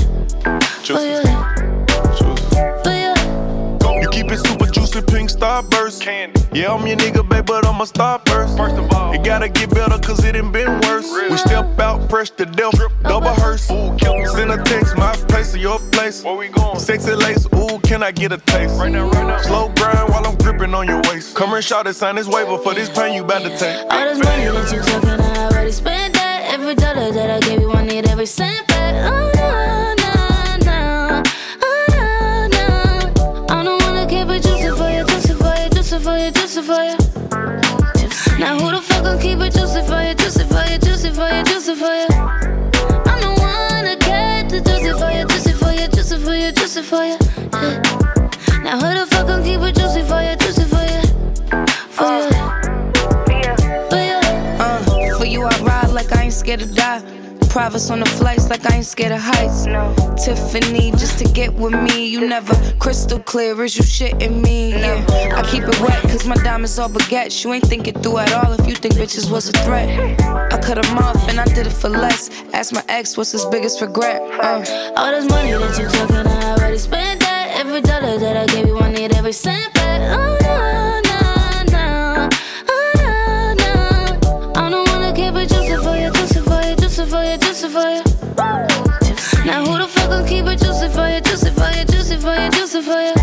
For 0.84 1.00
you. 1.00 1.24
For 2.84 2.92
you. 2.92 3.14
You 4.02 4.10
keep 4.10 4.32
it 4.32 4.46
super 4.46 4.66
juicy, 4.66 5.02
pink 5.04 5.30
starburst. 5.30 6.06
Yeah, 6.54 6.74
I'm 6.74 6.86
your 6.86 6.98
nigga, 6.98 7.28
babe, 7.28 7.46
but 7.46 7.66
I'ma 7.66 7.86
start 7.86 8.28
first. 8.28 8.58
First 8.58 8.76
of 8.76 8.92
all, 8.92 9.14
it 9.14 9.24
gotta 9.24 9.48
get 9.48 9.70
better, 9.70 9.98
cause 10.00 10.24
it 10.26 10.36
ain't 10.36 10.52
been 10.52 10.82
worse. 10.82 11.10
We 11.30 11.38
step 11.38 11.80
out 11.80 12.10
fresh 12.10 12.30
to 12.32 12.46
death, 12.46 12.80
double 13.04 13.30
hearse. 13.30 13.68
Send 13.68 14.52
a 14.52 14.62
text, 14.64 14.98
my 14.98 15.16
place 15.30 15.56
or 15.56 15.60
your 15.60 15.80
place. 15.92 16.24
Where 16.24 16.36
we 16.36 16.50
going? 16.50 16.78
Sexy 16.80 17.16
lace, 17.16 17.43
ooh, 17.43 17.43
can 17.43 17.43
I 18.04 18.12
get 18.12 18.34
a 18.34 18.38
taste? 18.38 18.78
Right 18.78 18.92
now, 18.92 19.10
right 19.10 19.28
now. 19.28 19.42
Slow 19.42 19.70
grind 19.76 20.10
while 20.10 20.26
I'm 20.28 20.36
gripping 20.38 20.74
on 20.74 20.88
your 20.88 21.02
waist. 21.10 21.36
Come 21.36 21.54
and 21.54 21.64
shout 21.64 21.88
it, 21.88 21.94
sign 21.94 22.16
this 22.16 22.28
waiver 22.28 22.58
for 22.58 22.74
this 22.74 22.90
pain 22.90 23.14
you 23.14 23.24
about 23.24 23.44
to 23.44 23.58
take. 23.58 23.80
All 23.90 24.06
this 24.06 24.20
money 24.20 24.44
that 24.44 24.72
you 24.74 24.82
talking, 24.82 25.10
I 25.10 25.46
already 25.46 25.72
spent 25.72 26.14
that. 26.16 26.54
Every 26.54 26.76
dollar 26.76 27.12
that 27.12 27.30
I 27.32 27.40
gave 27.48 27.62
you, 27.62 27.72
I 27.72 27.86
need 27.86 28.06
every 28.08 28.26
cent 28.26 28.68
back. 28.68 28.94
Oh, 29.08 29.32
no, 29.36 29.96
no, 30.04 30.66
no. 30.66 31.24
Oh, 31.64 31.86
no, 31.92 32.48
no. 32.52 33.46
I 33.50 33.64
don't 33.64 33.82
wanna 33.84 34.06
keep 34.06 34.28
it 34.28 34.44
juicy 34.44 34.76
for 34.76 34.90
you, 34.92 35.06
juicy 35.06 35.34
for 35.36 35.56
you, 35.56 35.70
juicy 35.70 36.00
for 36.00 36.18
you, 36.18 36.32
juicy 36.32 36.62
for 36.62 36.84
you. 36.84 36.98
Now 38.38 38.60
who 38.60 38.72
the 38.72 38.82
fuck 38.82 39.04
gon' 39.04 39.20
keep 39.20 39.40
it 39.40 39.54
juicy 39.54 39.82
for 39.88 40.02
you, 40.04 40.14
juicy 40.16 40.44
for 40.44 40.64
you, 40.68 40.78
juicy 40.78 41.10
for 41.12 41.30
you, 41.32 41.44
juicy 41.44 41.76
for 41.76 41.94
you? 41.96 42.08
I'm 43.08 43.20
the 43.22 43.32
one 43.40 43.86
that 43.88 44.00
kept 44.02 44.52
it 44.52 44.66
juicy 44.66 44.92
for 45.00 45.10
you, 45.10 45.26
juicy 45.26 45.54
for 45.54 45.72
you, 45.72 45.88
juicy 45.88 46.18
for 46.18 46.36
you, 46.36 46.52
juicy 46.52 46.82
for 46.82 47.06
you. 47.06 47.23
Scared 56.44 56.60
to 56.60 56.66
die. 56.74 57.02
Privates 57.50 57.90
on 57.90 58.00
the 58.02 58.06
flights 58.06 58.50
like 58.50 58.70
I 58.70 58.78
ain't 58.78 58.86
scared 58.86 59.14
of 59.14 59.22
heights. 59.22 59.66
No. 59.66 59.96
Tiffany, 60.22 60.92
just 60.92 61.20
to 61.20 61.26
get 61.32 61.54
with 61.54 61.72
me. 61.72 62.08
You 62.08 62.28
never 62.28 62.54
crystal 62.80 63.20
clear, 63.20 63.64
is 63.64 63.78
you 63.78 63.84
shitting 63.84 64.42
me? 64.42 64.72
Yeah. 64.72 65.38
I 65.38 65.42
keep 65.50 65.64
it 65.64 65.80
wet, 65.80 66.02
cause 66.02 66.26
my 66.26 66.36
diamonds 66.36 66.78
all 66.80 66.90
baguettes. 66.90 67.46
You 67.46 67.54
ain't 67.54 67.66
thinking 67.66 67.94
through 68.02 68.18
at 68.18 68.34
all 68.34 68.52
if 68.60 68.68
you 68.68 68.76
think 68.76 68.96
bitches 68.96 69.32
was 69.32 69.48
a 69.48 69.54
threat. 69.64 69.88
I 70.52 70.60
cut 70.60 70.82
them 70.82 70.98
off 70.98 71.30
and 71.30 71.40
I 71.40 71.46
did 71.46 71.68
it 71.68 71.78
for 71.82 71.90
less. 71.90 72.30
Ask 72.54 72.74
my 72.74 72.84
ex, 72.90 73.16
what's 73.16 73.32
his 73.32 73.46
biggest 73.46 73.80
regret? 73.80 74.22
Uh. 74.44 74.94
All 74.98 75.12
this 75.12 75.30
money 75.30 75.52
that 75.52 75.80
you 75.80 75.88
talking, 75.88 76.28
I 76.28 76.56
already 76.56 76.78
spent 76.78 77.22
that. 77.22 77.56
Every 77.56 77.82
dollar 77.82 78.18
that 78.18 78.36
I 78.36 78.46
gave 78.54 78.68
you, 78.68 78.80
I 78.80 78.92
need 78.92 79.16
every 79.16 79.32
cent 79.32 79.74
back. 79.76 80.02
Oh, 80.18 80.43
for 92.84 93.00
you. 93.00 93.14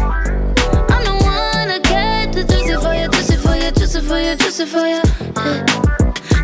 I'm 0.88 1.04
the 1.04 1.12
one 1.20 1.68
to 1.68 1.80
get 1.84 2.32
the 2.32 2.44
juicy 2.44 2.76
for 2.80 2.94
you, 2.94 3.08
juicy 3.08 3.36
for 3.36 3.54
you, 3.54 3.70
juicy 3.72 4.00
for 4.00 4.18
you, 4.18 4.34
juicy 4.36 4.64
for 4.64 4.86
you. 4.88 5.02
Yeah. 5.36 5.64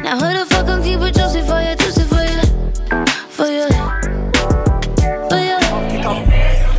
Now 0.04 0.20
who 0.20 0.38
the 0.38 0.44
fuck 0.50 0.66
gon' 0.66 0.82
keep 0.82 1.00
it 1.00 1.14
juicy 1.14 1.40
for 1.40 1.60
you, 1.64 1.74
juicy 1.76 2.04
for 2.12 2.22
you, 2.28 2.42
for 3.32 3.48
you, 3.48 3.68
for 5.30 5.40
you? 5.48 5.58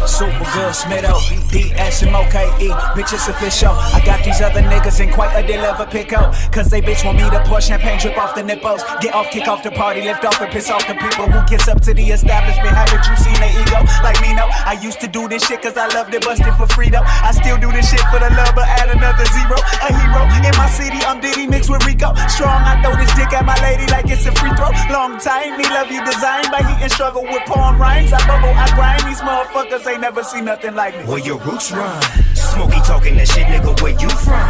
Super 0.08 0.46
good, 0.54 0.74
Smitto, 0.78 1.16
D-S-M-O-K-E, 1.52 2.70
bitches 2.96 3.30
official. 3.30 3.72
I 3.72 4.02
got 4.06 4.24
these 4.24 4.42
other 4.42 4.62
niggas 4.62 5.00
in 5.00 5.12
quite 5.14 5.34
a 5.36 5.46
deliver 5.46 5.86
pickle. 5.86 6.28
Cause 6.52 6.70
they 6.70 6.82
bitch 6.82 7.06
want 7.06 7.18
me 7.18 7.30
to 7.30 7.40
pour 7.48 7.62
champagne 7.62 8.00
drip 8.00 8.18
off 8.18 8.36
the 8.36 8.44
nipples. 8.44 8.84
Get 9.02 9.16
off, 9.16 9.32
kick 9.32 9.48
off 9.48 9.64
the 9.64 9.72
party, 9.72 10.02
lift 10.02 10.26
off 10.26 10.42
and 10.42 10.52
piss 10.52 10.70
off 10.70 10.86
the 10.88 10.96
people 10.96 11.26
who 11.32 11.40
kiss 11.48 11.68
up 11.68 11.82
to 11.82 11.94
the 11.94 12.04
establishment. 12.12 12.76
Haven't 12.76 13.04
you 13.08 13.16
seen 13.16 13.38
their 13.40 13.54
ego? 13.56 13.80
Like 14.04 14.20
me, 14.22 14.36
no. 14.36 14.46
I 14.68 14.78
used 14.84 15.00
to 15.02 15.08
do 15.08 15.28
this 15.28 15.46
shit 15.48 15.62
cause 15.62 15.78
I 15.78 15.88
loved 15.96 16.14
it, 16.14 16.24
busted 16.24 16.54
for 16.56 16.68
freedom. 16.68 17.04
I 17.06 17.32
still 17.32 17.58
do 17.58 17.72
this 17.72 17.90
shit 17.90 18.04
for 18.12 18.20
the 18.20 18.30
love, 18.36 18.52
but 18.56 18.68
add 18.68 18.92
another 18.92 19.26
zero. 19.32 19.56
A 19.56 19.90
hero 19.96 20.24
in 20.44 20.54
my 20.60 20.68
city, 20.68 21.00
I'm 21.08 21.22
Diddy 21.22 21.48
mixed 21.48 21.70
with 21.70 21.86
Rico. 21.86 22.14
Strong, 22.28 22.68
I 22.68 22.82
throw 22.84 22.96
this 23.00 23.12
dick 23.16 23.32
at 23.32 23.46
my 23.46 23.56
lady 23.64 23.88
like 23.88 24.10
it's 24.12 24.26
a 24.28 24.34
free 24.36 24.52
throw. 24.60 24.72
Long 24.92 25.20
time, 25.20 25.56
me 25.58 25.64
love 25.72 25.92
you 25.92 26.04
designed 26.04 26.52
by 26.52 26.60
heat 26.60 26.84
and 26.84 26.92
struggle 26.92 27.24
with 27.24 27.44
porn 27.48 27.80
rhymes. 27.80 28.12
I 28.12 28.20
bubble, 28.28 28.52
I 28.52 28.68
grind, 28.76 29.04
these 29.08 29.22
motherfuckers 29.24 29.88
ain't 29.88 30.02
never 30.02 30.24
seen 30.24 30.46
nothing 30.46 30.76
like 30.76 30.98
me. 30.98 31.06
Where 31.06 31.24
your 31.38 31.52
roots 31.52 31.72
run. 31.72 32.02
Smokey 32.34 32.80
talking 32.86 33.16
that 33.18 33.28
shit, 33.28 33.46
nigga, 33.48 33.74
where 33.82 33.94
you 33.94 34.10
from? 34.10 34.48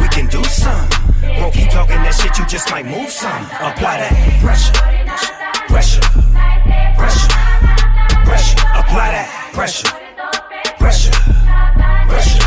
We 0.00 0.08
can 0.08 0.26
do 0.28 0.42
some. 0.44 0.88
Won't 1.40 1.54
keep 1.54 1.70
talking 1.70 2.00
that 2.02 2.14
shit, 2.14 2.36
you 2.38 2.46
just 2.46 2.70
might 2.70 2.86
move 2.86 3.10
some. 3.10 3.44
Apply 3.60 4.00
that 4.00 4.12
pressure, 4.40 4.72
pressure, 5.68 6.00
pressure, 6.96 7.32
pressure. 8.24 8.60
Apply 8.74 9.06
that 9.16 9.28
pressure, 9.52 9.88
pressure, 10.78 11.16
pressure, 12.08 12.44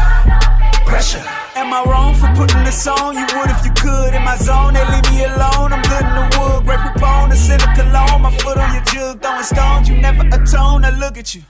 pressure. 0.85 1.23
Am 1.55 1.73
I 1.73 1.83
wrong 1.85 2.15
for 2.15 2.29
putting 2.35 2.63
this 2.63 2.87
on? 2.87 3.15
You 3.15 3.25
would 3.37 3.49
if 3.49 3.65
you 3.65 3.71
could. 3.73 4.13
In 4.13 4.23
my 4.23 4.37
zone, 4.37 4.73
they 4.73 4.85
leave 4.89 5.07
me 5.11 5.25
alone. 5.25 5.73
I'm 5.73 5.83
good 5.83 6.05
in 6.05 6.15
the 6.17 6.25
wood, 6.37 6.65
proponent, 6.65 7.39
send 7.39 7.61
a 7.61 7.69
cologne. 7.75 8.21
My 8.21 8.35
foot 8.37 8.57
on 8.57 8.73
your 8.73 8.83
jug, 8.83 9.21
throwing 9.21 9.43
stones. 9.43 9.89
You 9.89 9.97
never 10.01 10.25
atone. 10.27 10.81
Now 10.81 10.97
look 10.97 11.17
at 11.17 11.35
you. 11.35 11.43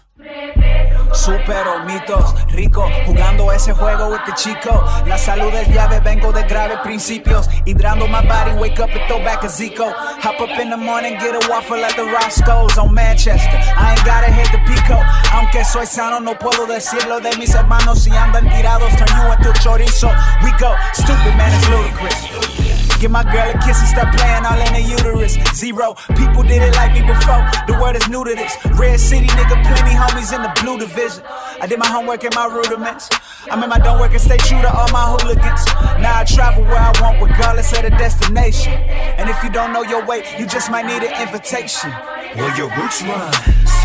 Supero 1.20 1.84
mitos, 1.84 2.34
rico, 2.48 2.90
jugando 3.06 3.52
ese 3.52 3.74
juego 3.74 4.10
with 4.10 4.22
the 4.26 4.32
chico. 4.36 4.72
La 5.06 5.18
salud 5.18 5.54
es 5.54 5.68
llave, 5.68 6.00
vengo 6.00 6.32
de 6.32 6.44
graves 6.44 6.80
principios. 6.82 7.50
Hydrando 7.66 8.08
my 8.08 8.26
body, 8.26 8.54
wake 8.58 8.80
up 8.80 8.90
and 8.92 9.06
throw 9.10 9.20
back 9.20 9.44
a 9.44 9.50
Zico. 9.50 9.92
Hop 9.94 10.40
up 10.40 10.58
in 10.58 10.70
the 10.70 10.78
morning, 10.78 11.18
get 11.20 11.36
a 11.36 11.50
waffle 11.50 11.84
at 11.84 11.94
the 11.98 12.06
Roscoe's 12.06 12.78
on 12.78 12.94
Manchester. 12.94 13.60
I 13.76 13.96
ain't 13.96 14.06
gotta 14.06 14.32
hit 14.32 14.50
the 14.54 14.60
pico. 14.60 14.96
Aunque 15.34 15.66
soy 15.66 15.86
sano, 15.86 16.22
no 16.22 16.36
puedo 16.36 16.66
decirlo 16.66 17.20
de 17.20 17.36
mis 17.38 17.54
hermanos. 17.54 18.02
Si 18.02 18.12
andan 18.12 18.50
tirados, 18.50 18.96
turn 18.96 19.10
you 19.18 19.34
into 19.34 19.52
chorizo. 19.60 20.10
We 20.42 20.52
go, 20.58 20.74
stupid 20.94 21.36
man, 21.36 21.52
it's 21.52 21.70
ludicrous. 21.70 22.69
Give 23.00 23.12
my 23.12 23.24
girl 23.24 23.48
a 23.48 23.54
kiss 23.64 23.80
and 23.80 23.88
start 23.88 24.14
playing 24.14 24.44
all 24.44 24.60
in 24.60 24.74
the 24.76 24.84
uterus. 24.84 25.40
Zero 25.56 25.96
people 26.20 26.44
did 26.44 26.62
it 26.62 26.76
like 26.76 26.92
me 26.92 27.00
before. 27.00 27.40
The 27.64 27.80
word 27.80 27.96
is 27.96 28.04
new 28.10 28.26
to 28.26 28.36
this. 28.36 28.58
Red 28.76 29.00
City 29.00 29.28
nigga, 29.28 29.56
plenty 29.64 29.96
homies 29.96 30.36
in 30.36 30.44
the 30.44 30.52
blue 30.60 30.78
division. 30.78 31.24
I 31.62 31.66
did 31.66 31.80
my 31.80 31.88
homework 31.88 32.26
and 32.26 32.36
my 32.36 32.48
rudiments. 32.48 33.08
I'm 33.50 33.64
in 33.64 33.70
my 33.70 33.80
don't 33.80 34.02
work 34.02 34.12
and 34.12 34.20
stay 34.20 34.36
true 34.36 34.60
to 34.60 34.68
all 34.68 34.92
my 34.92 35.16
hooligans. 35.16 35.64
Now 36.04 36.20
I 36.20 36.26
travel 36.26 36.64
where 36.66 36.76
I 36.76 36.92
want, 37.00 37.24
regardless 37.24 37.72
of 37.72 37.84
the 37.84 37.90
destination. 37.92 38.74
And 39.16 39.30
if 39.30 39.42
you 39.46 39.50
don't 39.50 39.72
know 39.72 39.84
your 39.84 40.06
way, 40.06 40.28
you 40.38 40.46
just 40.46 40.70
might 40.70 40.84
need 40.86 41.00
an 41.00 41.16
invitation. 41.24 41.92
Where 42.36 42.52
your 42.60 42.68
roots 42.76 43.00
run. 43.02 43.32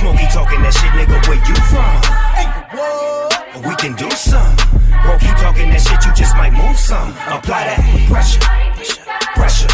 Smokey 0.02 0.26
talking 0.34 0.58
that 0.66 0.74
shit, 0.74 0.90
nigga, 0.98 1.22
where 1.30 1.38
you 1.38 1.54
from? 1.70 2.02
Hey, 2.34 2.50
We 3.62 3.76
can 3.76 3.94
do 3.94 4.10
some. 4.10 4.56
Bro, 5.06 5.22
keep 5.22 5.38
talking 5.38 5.70
that 5.70 5.86
shit, 5.86 6.02
you 6.02 6.12
just 6.18 6.34
might 6.34 6.50
move 6.50 6.76
some. 6.76 7.14
Apply 7.30 7.70
that 7.70 7.78
pressure 8.10 8.73
Pressure. 8.84 9.02
Pressure. 9.34 9.68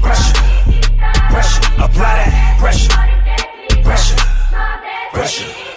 Pressure. 0.00 0.32
Pressure. 1.28 1.82
Apply 1.82 2.14
that. 2.22 2.56
Pressure. 2.60 3.82
Pressure. 3.82 4.16
Pressure. 5.12 5.71